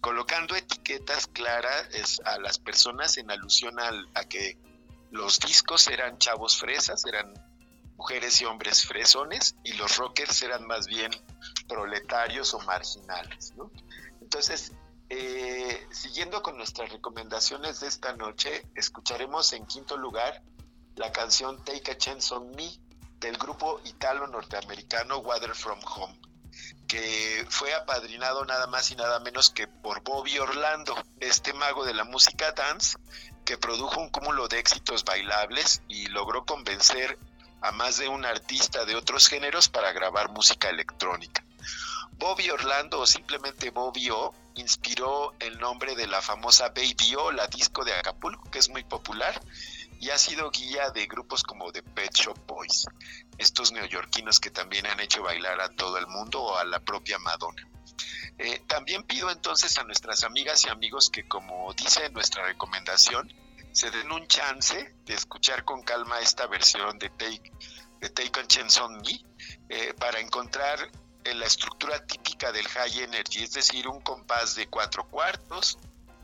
Colocando 0.00 0.54
etiquetas 0.54 1.26
claras 1.26 2.20
a 2.24 2.38
las 2.38 2.58
personas 2.58 3.16
en 3.18 3.30
alusión 3.30 3.78
al- 3.80 4.08
a 4.14 4.24
que 4.24 4.58
los 5.10 5.38
discos 5.40 5.88
eran 5.88 6.18
chavos 6.18 6.56
fresas, 6.58 7.04
eran 7.06 7.32
mujeres 7.96 8.40
y 8.42 8.44
hombres 8.44 8.84
fresones, 8.86 9.56
y 9.64 9.72
los 9.74 9.96
rockers 9.96 10.42
eran 10.42 10.66
más 10.66 10.86
bien 10.86 11.10
proletarios 11.66 12.52
o 12.54 12.58
marginales, 12.60 13.54
¿no? 13.56 13.70
Entonces, 14.20 14.72
eh, 15.08 15.86
siguiendo 15.90 16.42
con 16.42 16.56
nuestras 16.56 16.90
recomendaciones 16.90 17.80
de 17.80 17.88
esta 17.88 18.14
noche, 18.16 18.66
escucharemos 18.74 19.52
en 19.52 19.64
quinto 19.66 19.96
lugar 19.96 20.42
la 20.96 21.12
canción 21.12 21.62
Take 21.64 21.92
a 21.92 21.96
Chance 21.96 22.34
on 22.34 22.50
Me 22.56 22.70
del 23.20 23.36
grupo 23.38 23.80
italo-norteamericano 23.84 25.18
Water 25.18 25.54
From 25.54 25.80
Home, 25.84 26.18
que 26.86 27.46
fue 27.48 27.74
apadrinado 27.74 28.44
nada 28.44 28.66
más 28.66 28.90
y 28.90 28.96
nada 28.96 29.20
menos 29.20 29.50
que 29.50 29.66
por 29.66 30.02
Bobby 30.02 30.38
Orlando, 30.38 30.94
este 31.20 31.52
mago 31.52 31.84
de 31.84 31.94
la 31.94 32.04
música 32.04 32.52
dance, 32.52 32.98
que 33.44 33.56
produjo 33.56 34.00
un 34.00 34.10
cúmulo 34.10 34.48
de 34.48 34.58
éxitos 34.58 35.04
bailables 35.04 35.82
y 35.88 36.08
logró 36.08 36.44
convencer 36.44 37.18
a 37.60 37.72
más 37.72 37.96
de 37.96 38.08
un 38.08 38.24
artista 38.24 38.84
de 38.84 38.96
otros 38.96 39.28
géneros 39.28 39.68
para 39.68 39.92
grabar 39.92 40.30
música 40.30 40.68
electrónica. 40.68 41.44
Bobby 42.18 42.50
Orlando 42.50 43.00
o 43.00 43.06
simplemente 43.06 43.70
Bobby 43.70 44.10
O 44.10 44.34
inspiró 44.54 45.34
el 45.38 45.58
nombre 45.58 45.94
de 45.94 46.06
la 46.06 46.22
famosa 46.22 46.68
Baby 46.68 47.14
O, 47.18 47.30
la 47.30 47.46
disco 47.46 47.84
de 47.84 47.92
Acapulco, 47.92 48.50
que 48.50 48.58
es 48.58 48.68
muy 48.68 48.84
popular, 48.84 49.38
y 50.00 50.10
ha 50.10 50.18
sido 50.18 50.50
guía 50.50 50.90
de 50.90 51.06
grupos 51.06 51.42
como 51.42 51.72
The 51.72 51.82
Pet 51.82 52.12
Shop 52.14 52.38
Boys, 52.46 52.86
estos 53.38 53.72
neoyorquinos 53.72 54.40
que 54.40 54.50
también 54.50 54.86
han 54.86 55.00
hecho 55.00 55.22
bailar 55.22 55.60
a 55.60 55.68
todo 55.68 55.98
el 55.98 56.06
mundo 56.06 56.42
o 56.42 56.56
a 56.56 56.64
la 56.64 56.80
propia 56.80 57.18
Madonna. 57.18 57.66
Eh, 58.38 58.62
también 58.66 59.02
pido 59.04 59.30
entonces 59.30 59.78
a 59.78 59.84
nuestras 59.84 60.24
amigas 60.24 60.64
y 60.64 60.68
amigos 60.68 61.08
que, 61.10 61.26
como 61.26 61.72
dice 61.74 62.10
nuestra 62.10 62.44
recomendación, 62.44 63.32
se 63.72 63.90
den 63.90 64.10
un 64.12 64.26
chance 64.26 64.94
de 65.04 65.14
escuchar 65.14 65.64
con 65.64 65.82
calma 65.82 66.20
esta 66.20 66.46
versión 66.46 66.98
de 66.98 67.10
Take, 67.10 67.52
de 68.00 68.10
Take 68.10 68.40
a 68.40 68.46
Chance 68.46 68.80
on 68.80 69.00
Me 69.00 69.24
eh, 69.68 69.94
para 69.98 70.20
encontrar 70.20 70.78
en 71.24 71.38
la 71.40 71.46
estructura 71.46 72.06
típica 72.06 72.52
del 72.52 72.68
high 72.68 73.00
energy, 73.00 73.42
es 73.42 73.52
decir, 73.52 73.88
un 73.88 74.00
compás 74.00 74.54
de 74.54 74.66
cuatro 74.68 75.08
cuartos, 75.08 75.78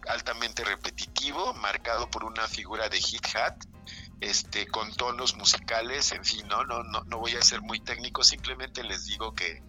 altamente 0.09 0.65
repetitivo, 0.65 1.55
marcado 1.55 2.11
por 2.11 2.25
una 2.25 2.47
figura 2.49 2.89
de 2.89 3.01
hit 3.01 3.25
hat, 3.37 3.55
este, 4.21 4.67
con 4.69 4.93
tonos 4.95 5.35
musicales, 5.37 6.13
en 6.13 6.25
fin, 6.25 6.47
no, 6.49 6.65
no, 6.65 6.83
no, 6.85 7.03
no 7.07 7.19
voy 7.19 7.35
a 7.37 7.43
ser 7.43 7.61
muy 7.63 7.81
técnico, 7.81 8.23
simplemente 8.23 8.85
les 8.85 9.07
digo 9.07 9.35
que, 9.35 9.63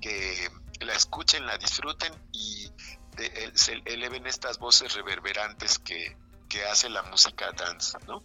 que 0.00 0.48
la 0.80 0.92
escuchen, 0.94 1.46
la 1.46 1.58
disfruten 1.58 2.12
y 2.32 2.70
de- 3.16 3.26
el- 3.44 3.58
se 3.58 3.82
eleven 3.84 4.26
estas 4.26 4.58
voces 4.58 4.92
reverberantes 4.94 5.78
que, 5.78 6.16
que 6.48 6.64
hace 6.66 6.88
la 6.88 7.02
música 7.02 7.50
dance, 7.52 7.98
¿no? 8.06 8.24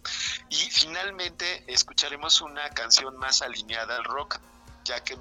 Y 0.50 0.56
finalmente 0.70 1.64
escucharemos 1.66 2.40
una 2.40 2.68
canción 2.70 3.16
más 3.16 3.42
alineada 3.42 3.96
al 3.96 4.04
rock, 4.04 4.38
ya 4.84 5.02
que 5.02 5.16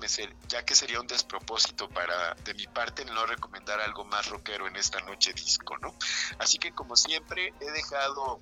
ya 0.47 0.65
que 0.65 0.75
sería 0.75 0.99
un 0.99 1.07
despropósito 1.07 1.89
para 1.89 2.33
de 2.35 2.53
mi 2.53 2.67
parte 2.67 3.05
no 3.05 3.25
recomendar 3.25 3.79
algo 3.79 4.03
más 4.05 4.27
rockero 4.27 4.67
en 4.67 4.75
esta 4.75 4.99
noche 5.01 5.33
disco, 5.33 5.77
¿no? 5.77 5.95
Así 6.39 6.57
que 6.57 6.71
como 6.71 6.95
siempre 6.95 7.53
he 7.59 7.71
dejado 7.71 8.41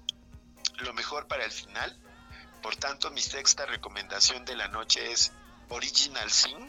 lo 0.78 0.94
mejor 0.94 1.28
para 1.28 1.46
el 1.46 1.52
final. 1.52 1.98
Por 2.62 2.76
tanto, 2.76 3.10
mi 3.12 3.22
sexta 3.22 3.66
recomendación 3.66 4.46
de 4.46 4.56
la 4.56 4.68
noche 4.68 5.12
es 5.12 5.32
Original 5.70 6.30
Sin 6.32 6.68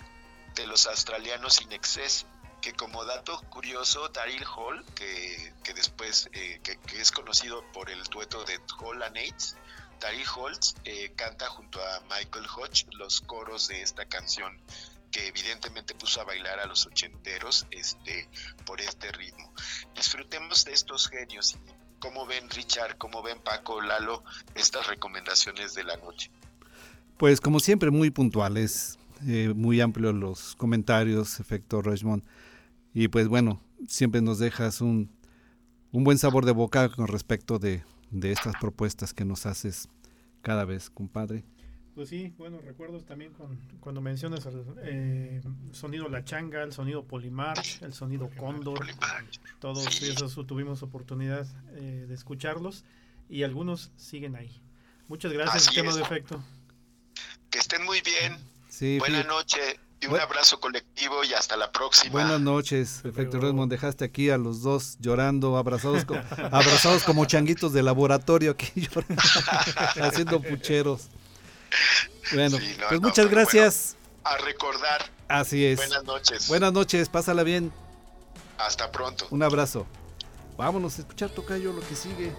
de 0.54 0.66
los 0.66 0.86
australianos 0.86 1.60
In 1.62 1.72
Excess, 1.72 2.26
que 2.60 2.72
como 2.74 3.04
dato 3.04 3.40
curioso, 3.50 4.08
Daryl 4.08 4.44
Hall, 4.44 4.84
que, 4.94 5.54
que 5.64 5.74
después 5.74 6.28
eh, 6.32 6.60
que, 6.62 6.78
es 7.00 7.10
conocido 7.10 7.64
por 7.72 7.90
el 7.90 8.02
dueto 8.04 8.44
de 8.44 8.60
Hall 8.78 9.02
and 9.02 9.16
Aids, 9.16 9.56
Daryl 10.00 10.26
Hall 10.34 10.58
eh, 10.84 11.12
canta 11.14 11.48
junto 11.48 11.78
a 11.80 12.00
Michael 12.08 12.46
Hodge 12.46 12.86
los 12.98 13.20
coros 13.20 13.68
de 13.68 13.82
esta 13.82 14.06
canción 14.06 14.58
que 15.10 15.26
evidentemente 15.26 15.94
puso 15.94 16.20
a 16.20 16.24
bailar 16.24 16.60
a 16.60 16.66
los 16.66 16.86
ochenteros 16.86 17.66
este, 17.70 18.28
por 18.64 18.80
este 18.80 19.10
ritmo. 19.12 19.52
Disfrutemos 19.94 20.64
de 20.64 20.72
estos 20.72 21.08
genios 21.08 21.58
cómo 21.98 22.26
ven 22.26 22.48
Richard, 22.50 22.96
cómo 22.96 23.22
ven 23.22 23.38
Paco, 23.40 23.80
Lalo, 23.80 24.24
estas 24.54 24.86
recomendaciones 24.86 25.74
de 25.74 25.84
la 25.84 25.96
noche. 25.96 26.30
Pues 27.18 27.40
como 27.40 27.60
siempre 27.60 27.90
muy 27.90 28.10
puntuales, 28.10 28.98
eh, 29.26 29.52
muy 29.54 29.80
amplios 29.80 30.14
los 30.14 30.56
comentarios, 30.56 31.40
efecto 31.40 31.82
Richmond. 31.82 32.22
Y 32.94 33.08
pues 33.08 33.28
bueno, 33.28 33.60
siempre 33.86 34.22
nos 34.22 34.38
dejas 34.38 34.80
un, 34.80 35.10
un 35.92 36.04
buen 36.04 36.18
sabor 36.18 36.46
de 36.46 36.52
boca 36.52 36.88
con 36.88 37.06
respecto 37.06 37.58
de, 37.58 37.84
de 38.10 38.32
estas 38.32 38.54
propuestas 38.60 39.14
que 39.14 39.24
nos 39.24 39.46
haces 39.46 39.88
cada 40.42 40.64
vez, 40.64 40.90
compadre. 40.90 41.44
Pues 41.94 42.08
sí, 42.08 42.32
bueno, 42.38 42.60
recuerdos 42.64 43.04
también 43.04 43.32
con, 43.32 43.56
cuando 43.80 44.00
mencionas 44.00 44.46
el 44.46 44.64
eh, 44.82 45.42
sonido 45.72 46.08
La 46.08 46.24
Changa, 46.24 46.62
el 46.62 46.72
sonido 46.72 47.04
Polimarch, 47.04 47.82
el 47.82 47.92
sonido 47.92 48.30
Cóndor, 48.38 48.86
todos 49.58 49.84
Sí. 49.84 50.08
esos 50.08 50.34
tuvimos 50.46 50.82
oportunidad 50.82 51.46
eh, 51.72 52.06
de 52.08 52.14
escucharlos 52.14 52.84
y 53.28 53.42
algunos 53.42 53.92
siguen 53.96 54.36
ahí. 54.36 54.62
Muchas 55.08 55.32
gracias, 55.32 55.66
Así 55.66 55.74
tema 55.76 55.90
es. 55.90 55.96
de 55.96 56.02
efecto. 56.02 56.42
Que 57.50 57.58
estén 57.58 57.84
muy 57.84 58.00
bien. 58.02 58.36
Sí, 58.68 58.98
Buenas 59.00 59.26
noches 59.26 59.76
y 60.00 60.06
un 60.06 60.18
abrazo 60.18 60.58
colectivo 60.60 61.22
y 61.24 61.34
hasta 61.34 61.56
la 61.56 61.70
próxima. 61.72 62.12
buenas 62.12 62.40
noches, 62.40 63.02
Efecto. 63.04 63.38
Redmond. 63.40 63.70
Dejaste 63.70 64.04
aquí 64.04 64.30
a 64.30 64.38
los 64.38 64.62
dos 64.62 64.96
llorando, 65.00 65.56
abrazados, 65.56 66.04
co- 66.04 66.14
abrazados 66.50 67.02
como 67.04 67.24
changuitos 67.26 67.72
de 67.72 67.82
laboratorio 67.82 68.52
aquí 68.52 68.70
llorando, 68.94 69.22
haciendo 70.02 70.40
pucheros. 70.40 71.08
Bueno, 72.32 72.58
Sí, 72.58 72.76
no, 72.80 72.88
pues 72.88 73.00
no, 73.00 73.08
muchas 73.08 73.28
gracias. 73.30 73.96
A 74.24 74.36
recordar. 74.38 75.02
Así 75.28 75.64
es. 75.64 75.76
Buenas 75.78 76.04
noches. 76.04 76.48
Buenas 76.48 76.72
noches, 76.72 77.08
pásala 77.08 77.42
bien. 77.42 77.72
Hasta 78.58 78.90
pronto. 78.90 79.26
Un 79.30 79.42
abrazo. 79.42 79.86
Vámonos 80.56 80.98
a 80.98 81.02
escuchar 81.02 81.30
Tocayo 81.30 81.72
lo 81.72 81.80
que 81.86 81.94
sigue. 81.96 82.32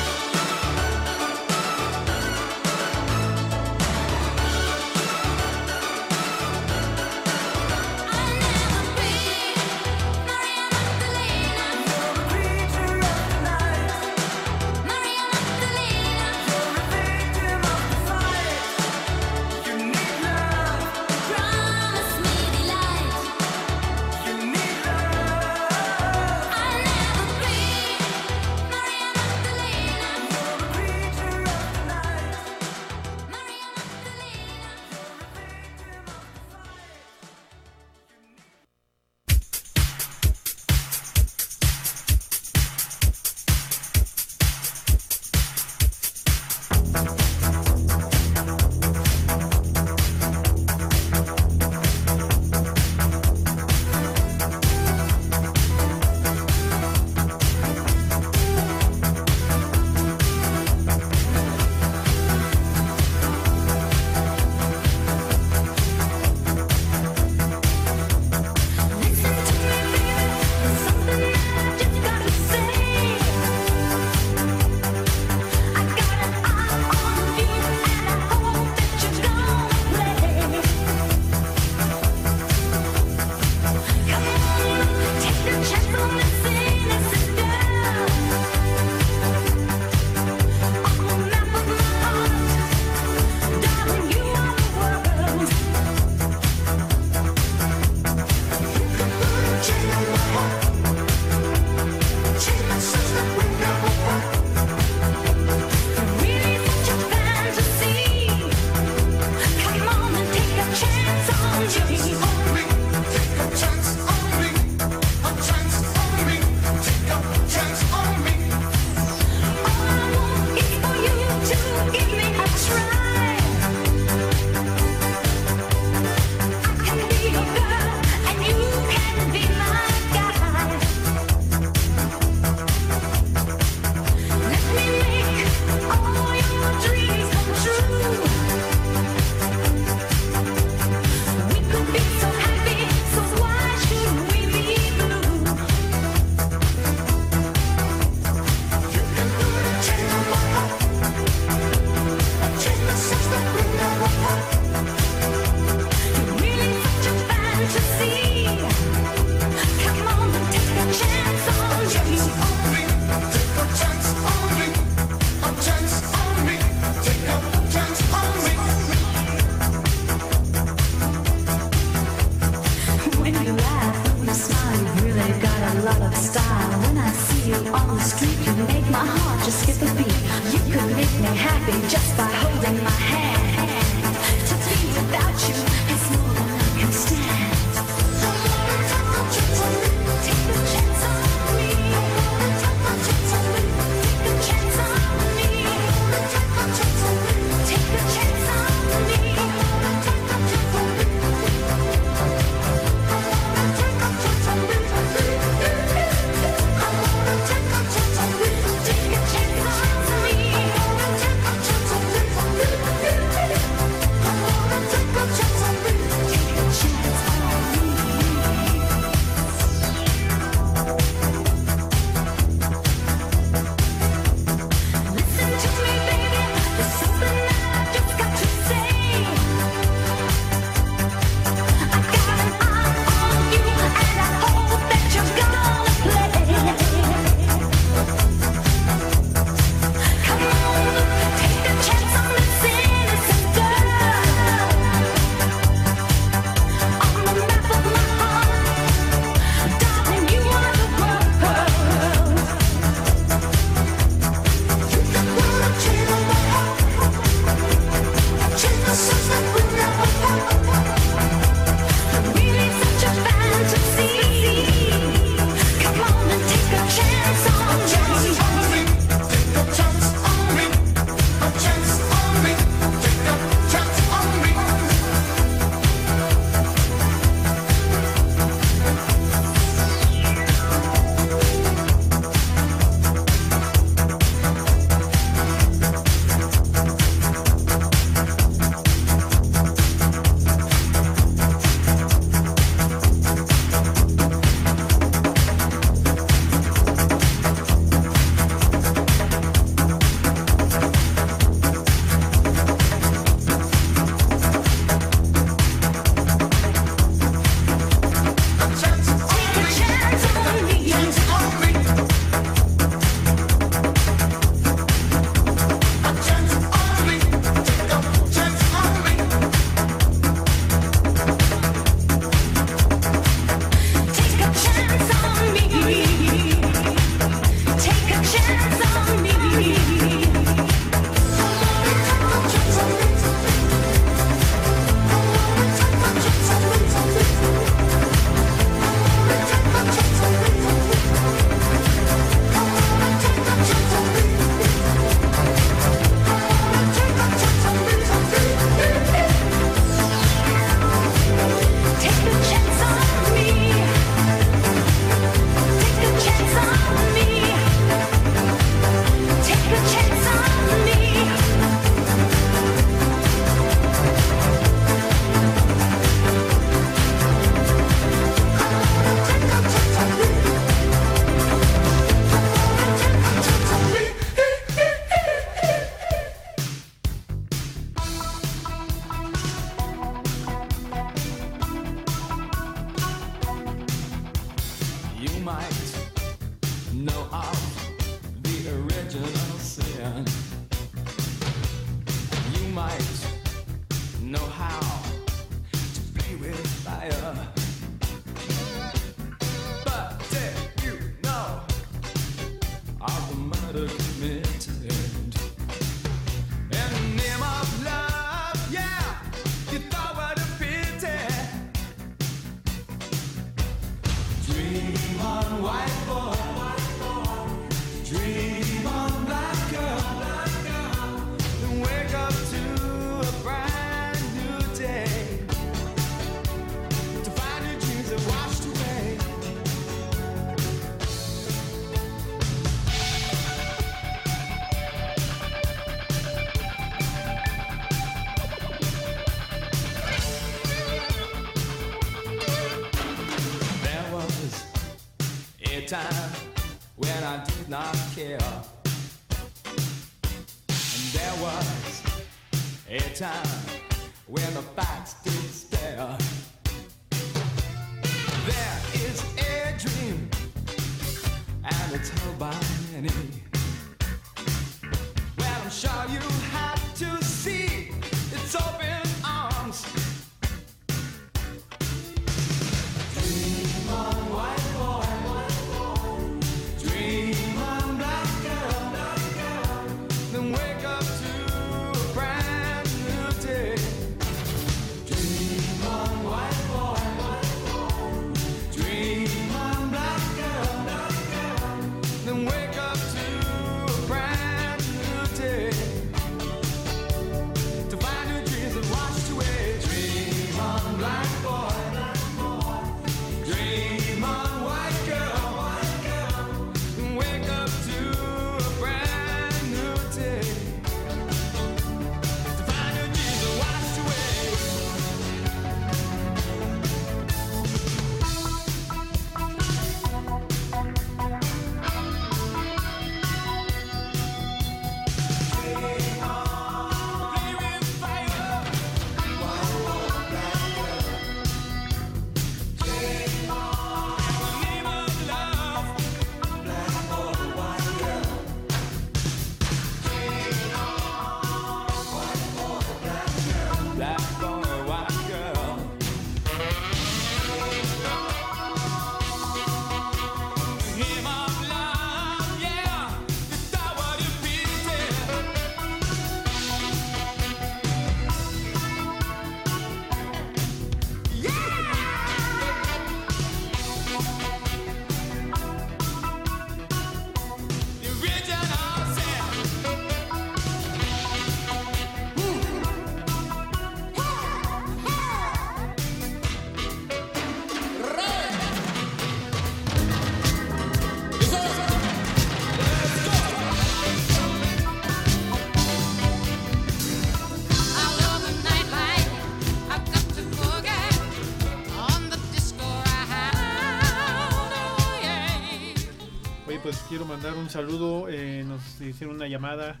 Mandar 597.44 597.62
un 597.62 597.68
saludo. 597.68 598.28
eh, 598.30 598.64
nos 598.66 598.98
hicieron 599.02 599.36
una 599.36 599.46
llamada 599.46 600.00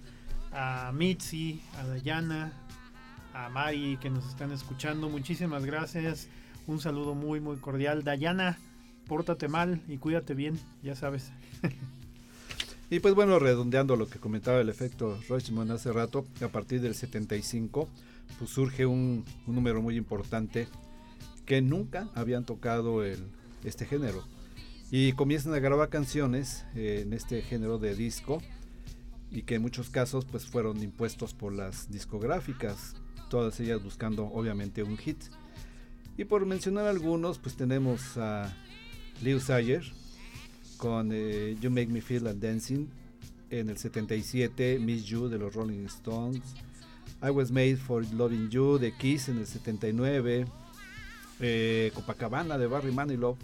a 0.50 0.90
Mitzi, 0.94 1.60
a 1.78 1.86
Dayana, 1.86 2.54
a 3.34 3.50
Mari 3.50 3.98
que 4.00 4.08
nos 4.08 4.26
están 4.26 4.50
escuchando. 4.50 5.10
Muchísimas 5.10 5.66
gracias. 5.66 6.28
Un 6.66 6.80
saludo 6.80 7.14
muy, 7.14 7.40
muy 7.40 7.56
cordial. 7.56 8.02
Dayana, 8.02 8.58
pórtate 9.06 9.48
mal 9.48 9.82
y 9.88 9.98
cuídate 9.98 10.32
bien, 10.32 10.58
ya 10.82 10.94
sabes. 10.96 11.32
Y 12.90 13.00
pues 13.00 13.14
bueno, 13.14 13.38
redondeando 13.38 13.96
lo 13.96 14.06
que 14.06 14.18
comentaba 14.18 14.60
el 14.60 14.68
efecto 14.68 15.18
Rochman 15.28 15.70
hace 15.70 15.90
rato, 15.90 16.26
a 16.42 16.48
partir 16.48 16.82
del 16.82 16.94
75, 16.94 17.88
pues 18.38 18.50
surge 18.50 18.86
un, 18.86 19.24
un 19.46 19.54
número 19.54 19.82
muy 19.82 19.96
importante 19.96 20.68
que 21.46 21.60
nunca 21.62 22.08
habían 22.14 22.44
tocado 22.44 23.02
el, 23.02 23.18
este 23.64 23.86
género. 23.86 24.22
Y 24.90 25.12
comienzan 25.12 25.54
a 25.54 25.58
grabar 25.58 25.88
canciones 25.88 26.64
eh, 26.74 27.02
en 27.04 27.12
este 27.12 27.42
género 27.42 27.78
de 27.78 27.94
disco 27.94 28.40
y 29.30 29.42
que 29.42 29.56
en 29.56 29.62
muchos 29.62 29.90
casos 29.90 30.24
pues 30.24 30.46
fueron 30.46 30.82
impuestos 30.82 31.34
por 31.34 31.52
las 31.52 31.90
discográficas, 31.90 32.94
todas 33.28 33.58
ellas 33.60 33.82
buscando 33.82 34.26
obviamente 34.26 34.82
un 34.82 34.96
hit. 34.96 35.18
Y 36.16 36.24
por 36.24 36.46
mencionar 36.46 36.86
algunos, 36.86 37.38
pues 37.38 37.56
tenemos 37.56 38.16
a 38.16 38.54
Liu 39.22 39.40
Sayer, 39.40 39.82
con 40.76 41.10
eh, 41.12 41.56
You 41.60 41.70
Make 41.70 41.88
Me 41.88 42.00
Feel 42.00 42.24
Like 42.24 42.46
Dancing 42.46 42.86
en 43.50 43.68
el 43.70 43.78
77, 43.78 44.78
Miss 44.78 45.04
You 45.04 45.28
de 45.28 45.38
los 45.38 45.54
Rolling 45.54 45.86
Stones, 45.86 46.54
I 47.22 47.30
Was 47.30 47.50
Made 47.50 47.76
for 47.76 48.04
Loving 48.12 48.50
You 48.50 48.78
de 48.78 48.92
Kiss 48.92 49.28
en 49.28 49.38
el 49.38 49.46
79, 49.46 50.46
eh, 51.40 51.90
Copacabana 51.94 52.58
de 52.58 52.66
Barry 52.66 52.92
Manilow 52.92 53.36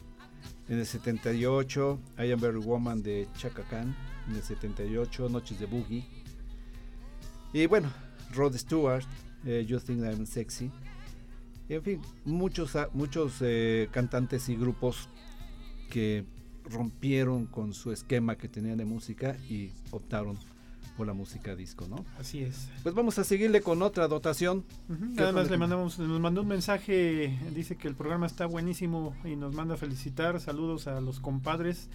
en 0.70 0.78
el 0.78 0.86
78, 0.86 2.00
I 2.16 2.30
Am 2.30 2.40
Very 2.40 2.58
Woman 2.58 3.02
de 3.02 3.26
Chaka 3.36 3.64
Khan 3.64 3.94
en 4.28 4.36
el 4.36 4.42
78, 4.42 5.28
Noches 5.28 5.58
de 5.58 5.66
Boogie. 5.66 6.04
Y 7.52 7.66
bueno, 7.66 7.92
Rod 8.32 8.56
Stewart, 8.56 9.04
eh, 9.44 9.66
You 9.66 9.80
Think 9.80 10.04
I'm 10.04 10.24
Sexy. 10.26 10.70
En 11.68 11.82
fin, 11.82 12.00
muchos, 12.24 12.76
ah, 12.76 12.88
muchos 12.92 13.38
eh, 13.40 13.88
cantantes 13.90 14.48
y 14.48 14.54
grupos 14.54 15.08
que 15.90 16.24
rompieron 16.64 17.46
con 17.46 17.74
su 17.74 17.90
esquema 17.90 18.36
que 18.36 18.48
tenían 18.48 18.78
de 18.78 18.84
música 18.84 19.36
y 19.48 19.72
optaron 19.90 20.38
la 21.04 21.12
música 21.12 21.54
disco, 21.56 21.86
¿no? 21.88 22.04
Así 22.18 22.40
es. 22.42 22.68
Pues 22.82 22.94
vamos 22.94 23.18
a 23.18 23.24
seguirle 23.24 23.60
con 23.60 23.82
otra 23.82 24.08
dotación. 24.08 24.64
¿Qué 24.88 24.94
Nada 25.16 25.32
más 25.32 25.50
le 25.50 25.58
mandamos, 25.58 25.98
nos 25.98 26.20
mandó 26.20 26.42
un 26.42 26.48
mensaje, 26.48 27.38
dice 27.54 27.76
que 27.76 27.88
el 27.88 27.94
programa 27.94 28.26
está 28.26 28.46
buenísimo 28.46 29.14
y 29.24 29.36
nos 29.36 29.54
manda 29.54 29.74
a 29.74 29.78
felicitar. 29.78 30.40
Saludos 30.40 30.86
a 30.86 31.00
los 31.00 31.20
compadres 31.20 31.88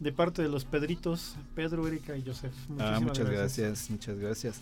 de 0.00 0.12
parte 0.12 0.42
de 0.42 0.48
los 0.48 0.64
Pedritos, 0.64 1.36
Pedro, 1.54 1.86
Erika 1.86 2.16
y 2.16 2.22
Joseph. 2.24 2.52
Ah, 2.52 2.68
Muchísimas 2.68 3.02
muchas 3.02 3.30
gracias. 3.30 3.90
muchas 3.90 4.18
gracias. 4.18 4.60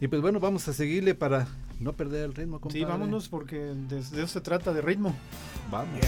Y 0.00 0.08
pues 0.08 0.22
bueno, 0.22 0.40
vamos 0.40 0.66
a 0.68 0.72
seguirle 0.72 1.14
para 1.14 1.46
no 1.78 1.92
perder 1.92 2.24
el 2.24 2.34
ritmo, 2.34 2.60
compadre. 2.60 2.80
Sí, 2.80 2.84
vámonos 2.86 3.28
porque 3.28 3.56
de, 3.58 3.96
de 3.96 4.22
eso 4.22 4.26
se 4.26 4.40
trata, 4.40 4.72
de 4.72 4.80
ritmo. 4.80 5.14
Vamos. 5.70 6.00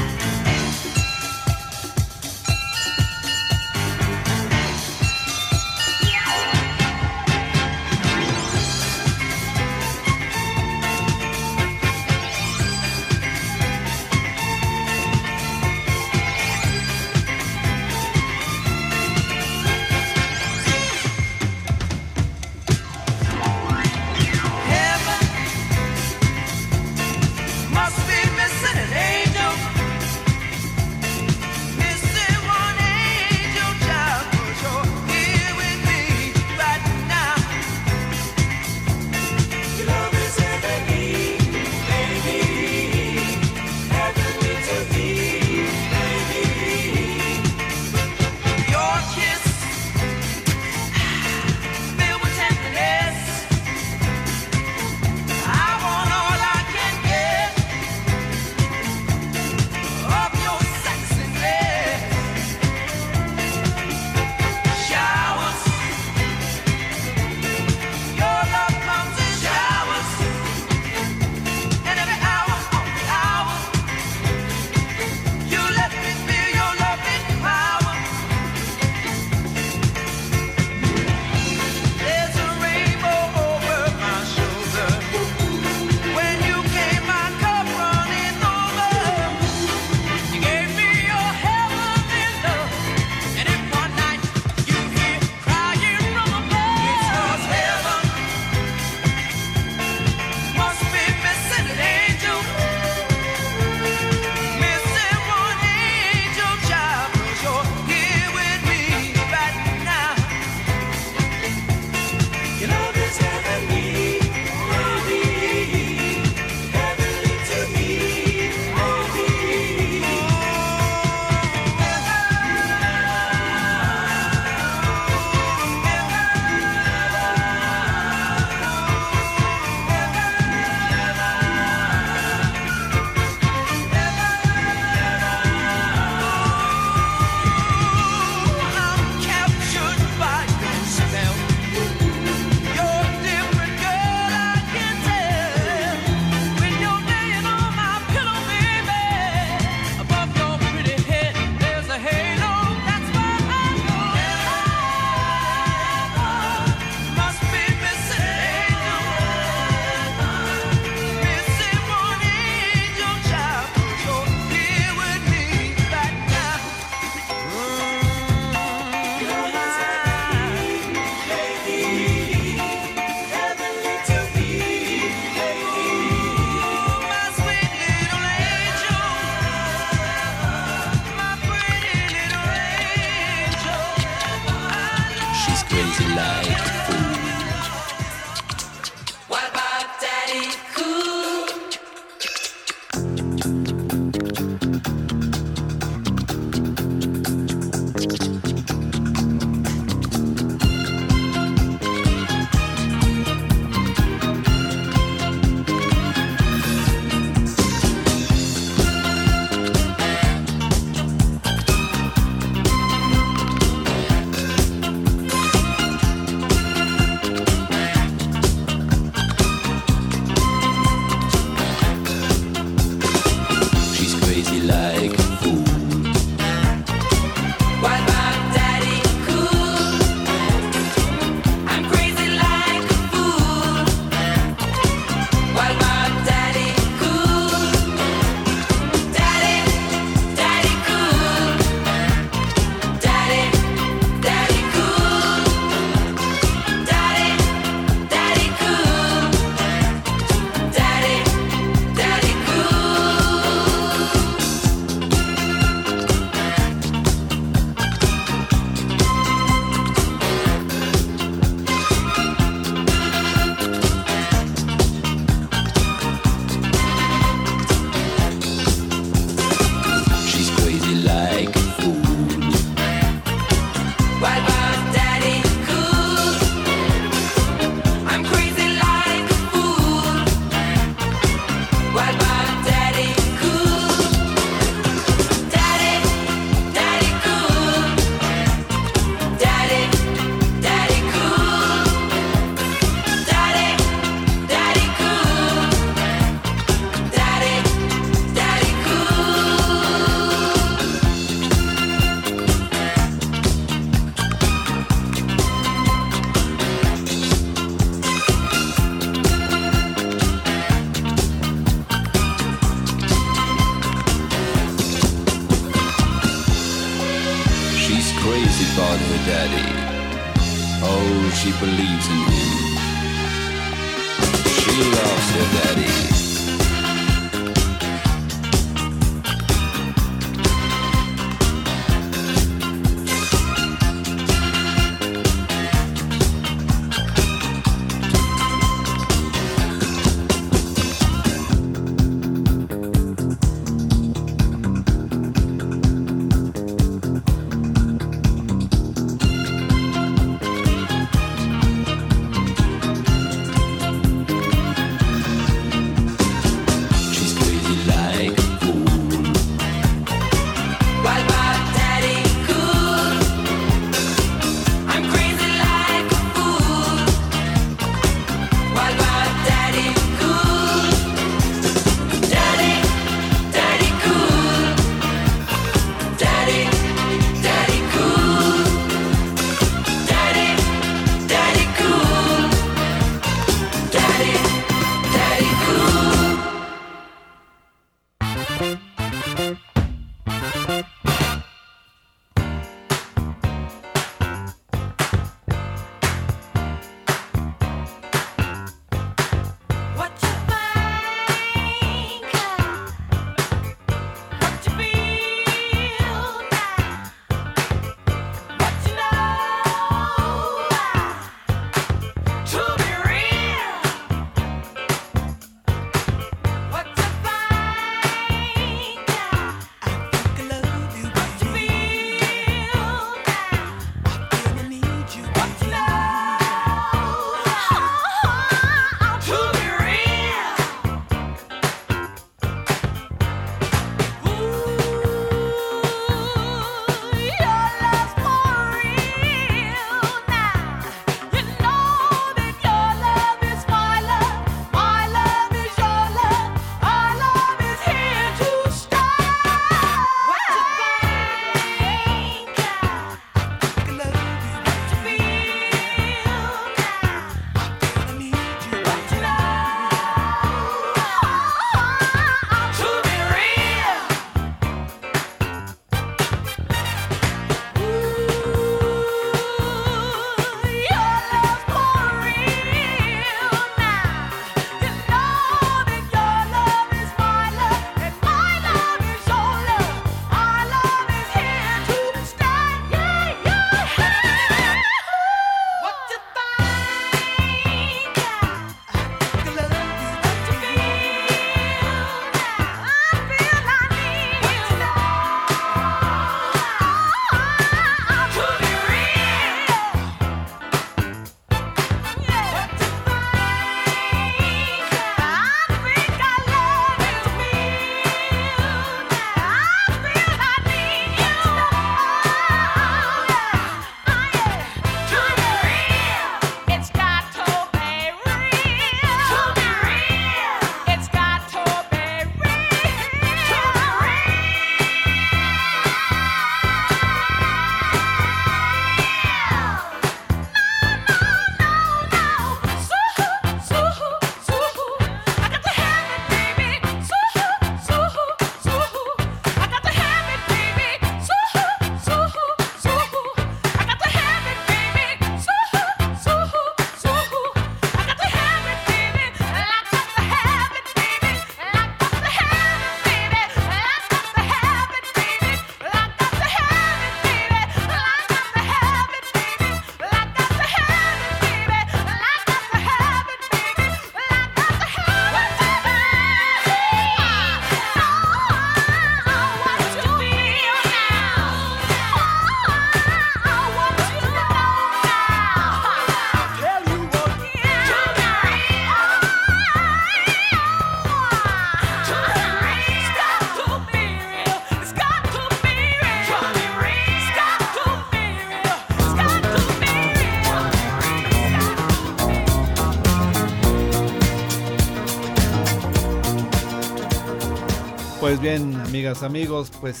Amigas, 598.98 599.22
amigos, 599.22 599.70
pues 599.80 600.00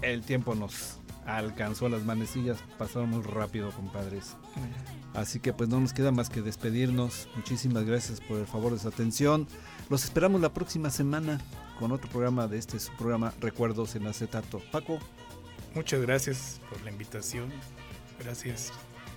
el 0.00 0.22
tiempo 0.22 0.54
nos 0.54 0.96
alcanzó 1.26 1.90
las 1.90 2.02
manecillas, 2.06 2.56
pasaron 2.78 3.10
muy 3.10 3.20
rápido, 3.20 3.70
compadres. 3.72 4.38
Así 5.12 5.38
que 5.38 5.52
pues 5.52 5.68
no 5.68 5.78
nos 5.80 5.92
queda 5.92 6.12
más 6.12 6.30
que 6.30 6.40
despedirnos. 6.40 7.28
Muchísimas 7.36 7.84
gracias 7.84 8.22
por 8.22 8.38
el 8.38 8.46
favor 8.46 8.72
de 8.72 8.78
su 8.78 8.88
atención. 8.88 9.46
Los 9.90 10.04
esperamos 10.04 10.40
la 10.40 10.54
próxima 10.54 10.88
semana 10.88 11.42
con 11.78 11.92
otro 11.92 12.08
programa 12.08 12.46
de 12.46 12.56
este 12.56 12.80
su 12.80 12.90
programa 12.94 13.34
Recuerdos 13.38 13.96
en 13.96 14.06
acetato. 14.06 14.62
Paco, 14.72 14.98
Muchas 15.74 16.00
gracias 16.00 16.58
por 16.70 16.80
la 16.84 16.90
invitación. 16.90 17.52
Gracias 18.18 18.72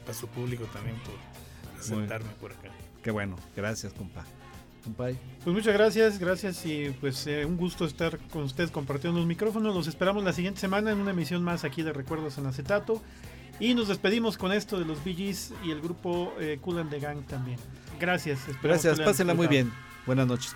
a 0.10 0.14
su 0.14 0.28
público 0.28 0.66
también 0.74 0.98
por 1.06 1.80
aceptarme 1.80 2.32
por 2.42 2.52
acá. 2.52 2.70
qué 3.02 3.12
bueno, 3.12 3.38
gracias, 3.56 3.94
compa. 3.94 4.26
Pues 5.44 5.56
muchas 5.56 5.74
gracias, 5.74 6.20
gracias 6.20 6.66
y 6.66 6.96
pues 7.02 7.26
eh, 7.28 7.46
un 7.46 7.58
gusto 7.58 7.86
estar 7.86 8.18
con 8.32 8.44
ustedes 8.44 8.72
compartiendo 8.72 9.20
los 9.20 9.28
micrófonos. 9.28 9.76
Los 9.76 9.88
esperamos 9.88 10.24
la 10.24 10.34
siguiente 10.34 10.60
semana 10.60 10.92
en 10.92 11.00
una 11.00 11.12
emisión 11.12 11.44
más 11.44 11.64
aquí 11.64 11.82
de 11.82 11.94
Recuerdos 11.94 12.38
en 12.38 12.46
Acetato. 12.46 13.02
Y 13.60 13.74
nos 13.74 13.88
despedimos 13.88 14.38
con 14.38 14.52
esto 14.52 14.78
de 14.78 14.86
los 14.86 15.02
Gees 15.02 15.54
y 15.64 15.72
el 15.72 15.82
grupo 15.82 16.34
eh, 16.40 16.60
Cool 16.62 16.80
and 16.80 16.90
the 16.90 17.00
Gang 17.00 17.24
también. 17.26 17.58
Gracias. 18.00 18.40
Gracias, 18.62 19.00
pásenla 19.00 19.34
muy 19.34 19.48
bien. 19.48 19.72
Buenas 20.06 20.28
noches. 20.28 20.56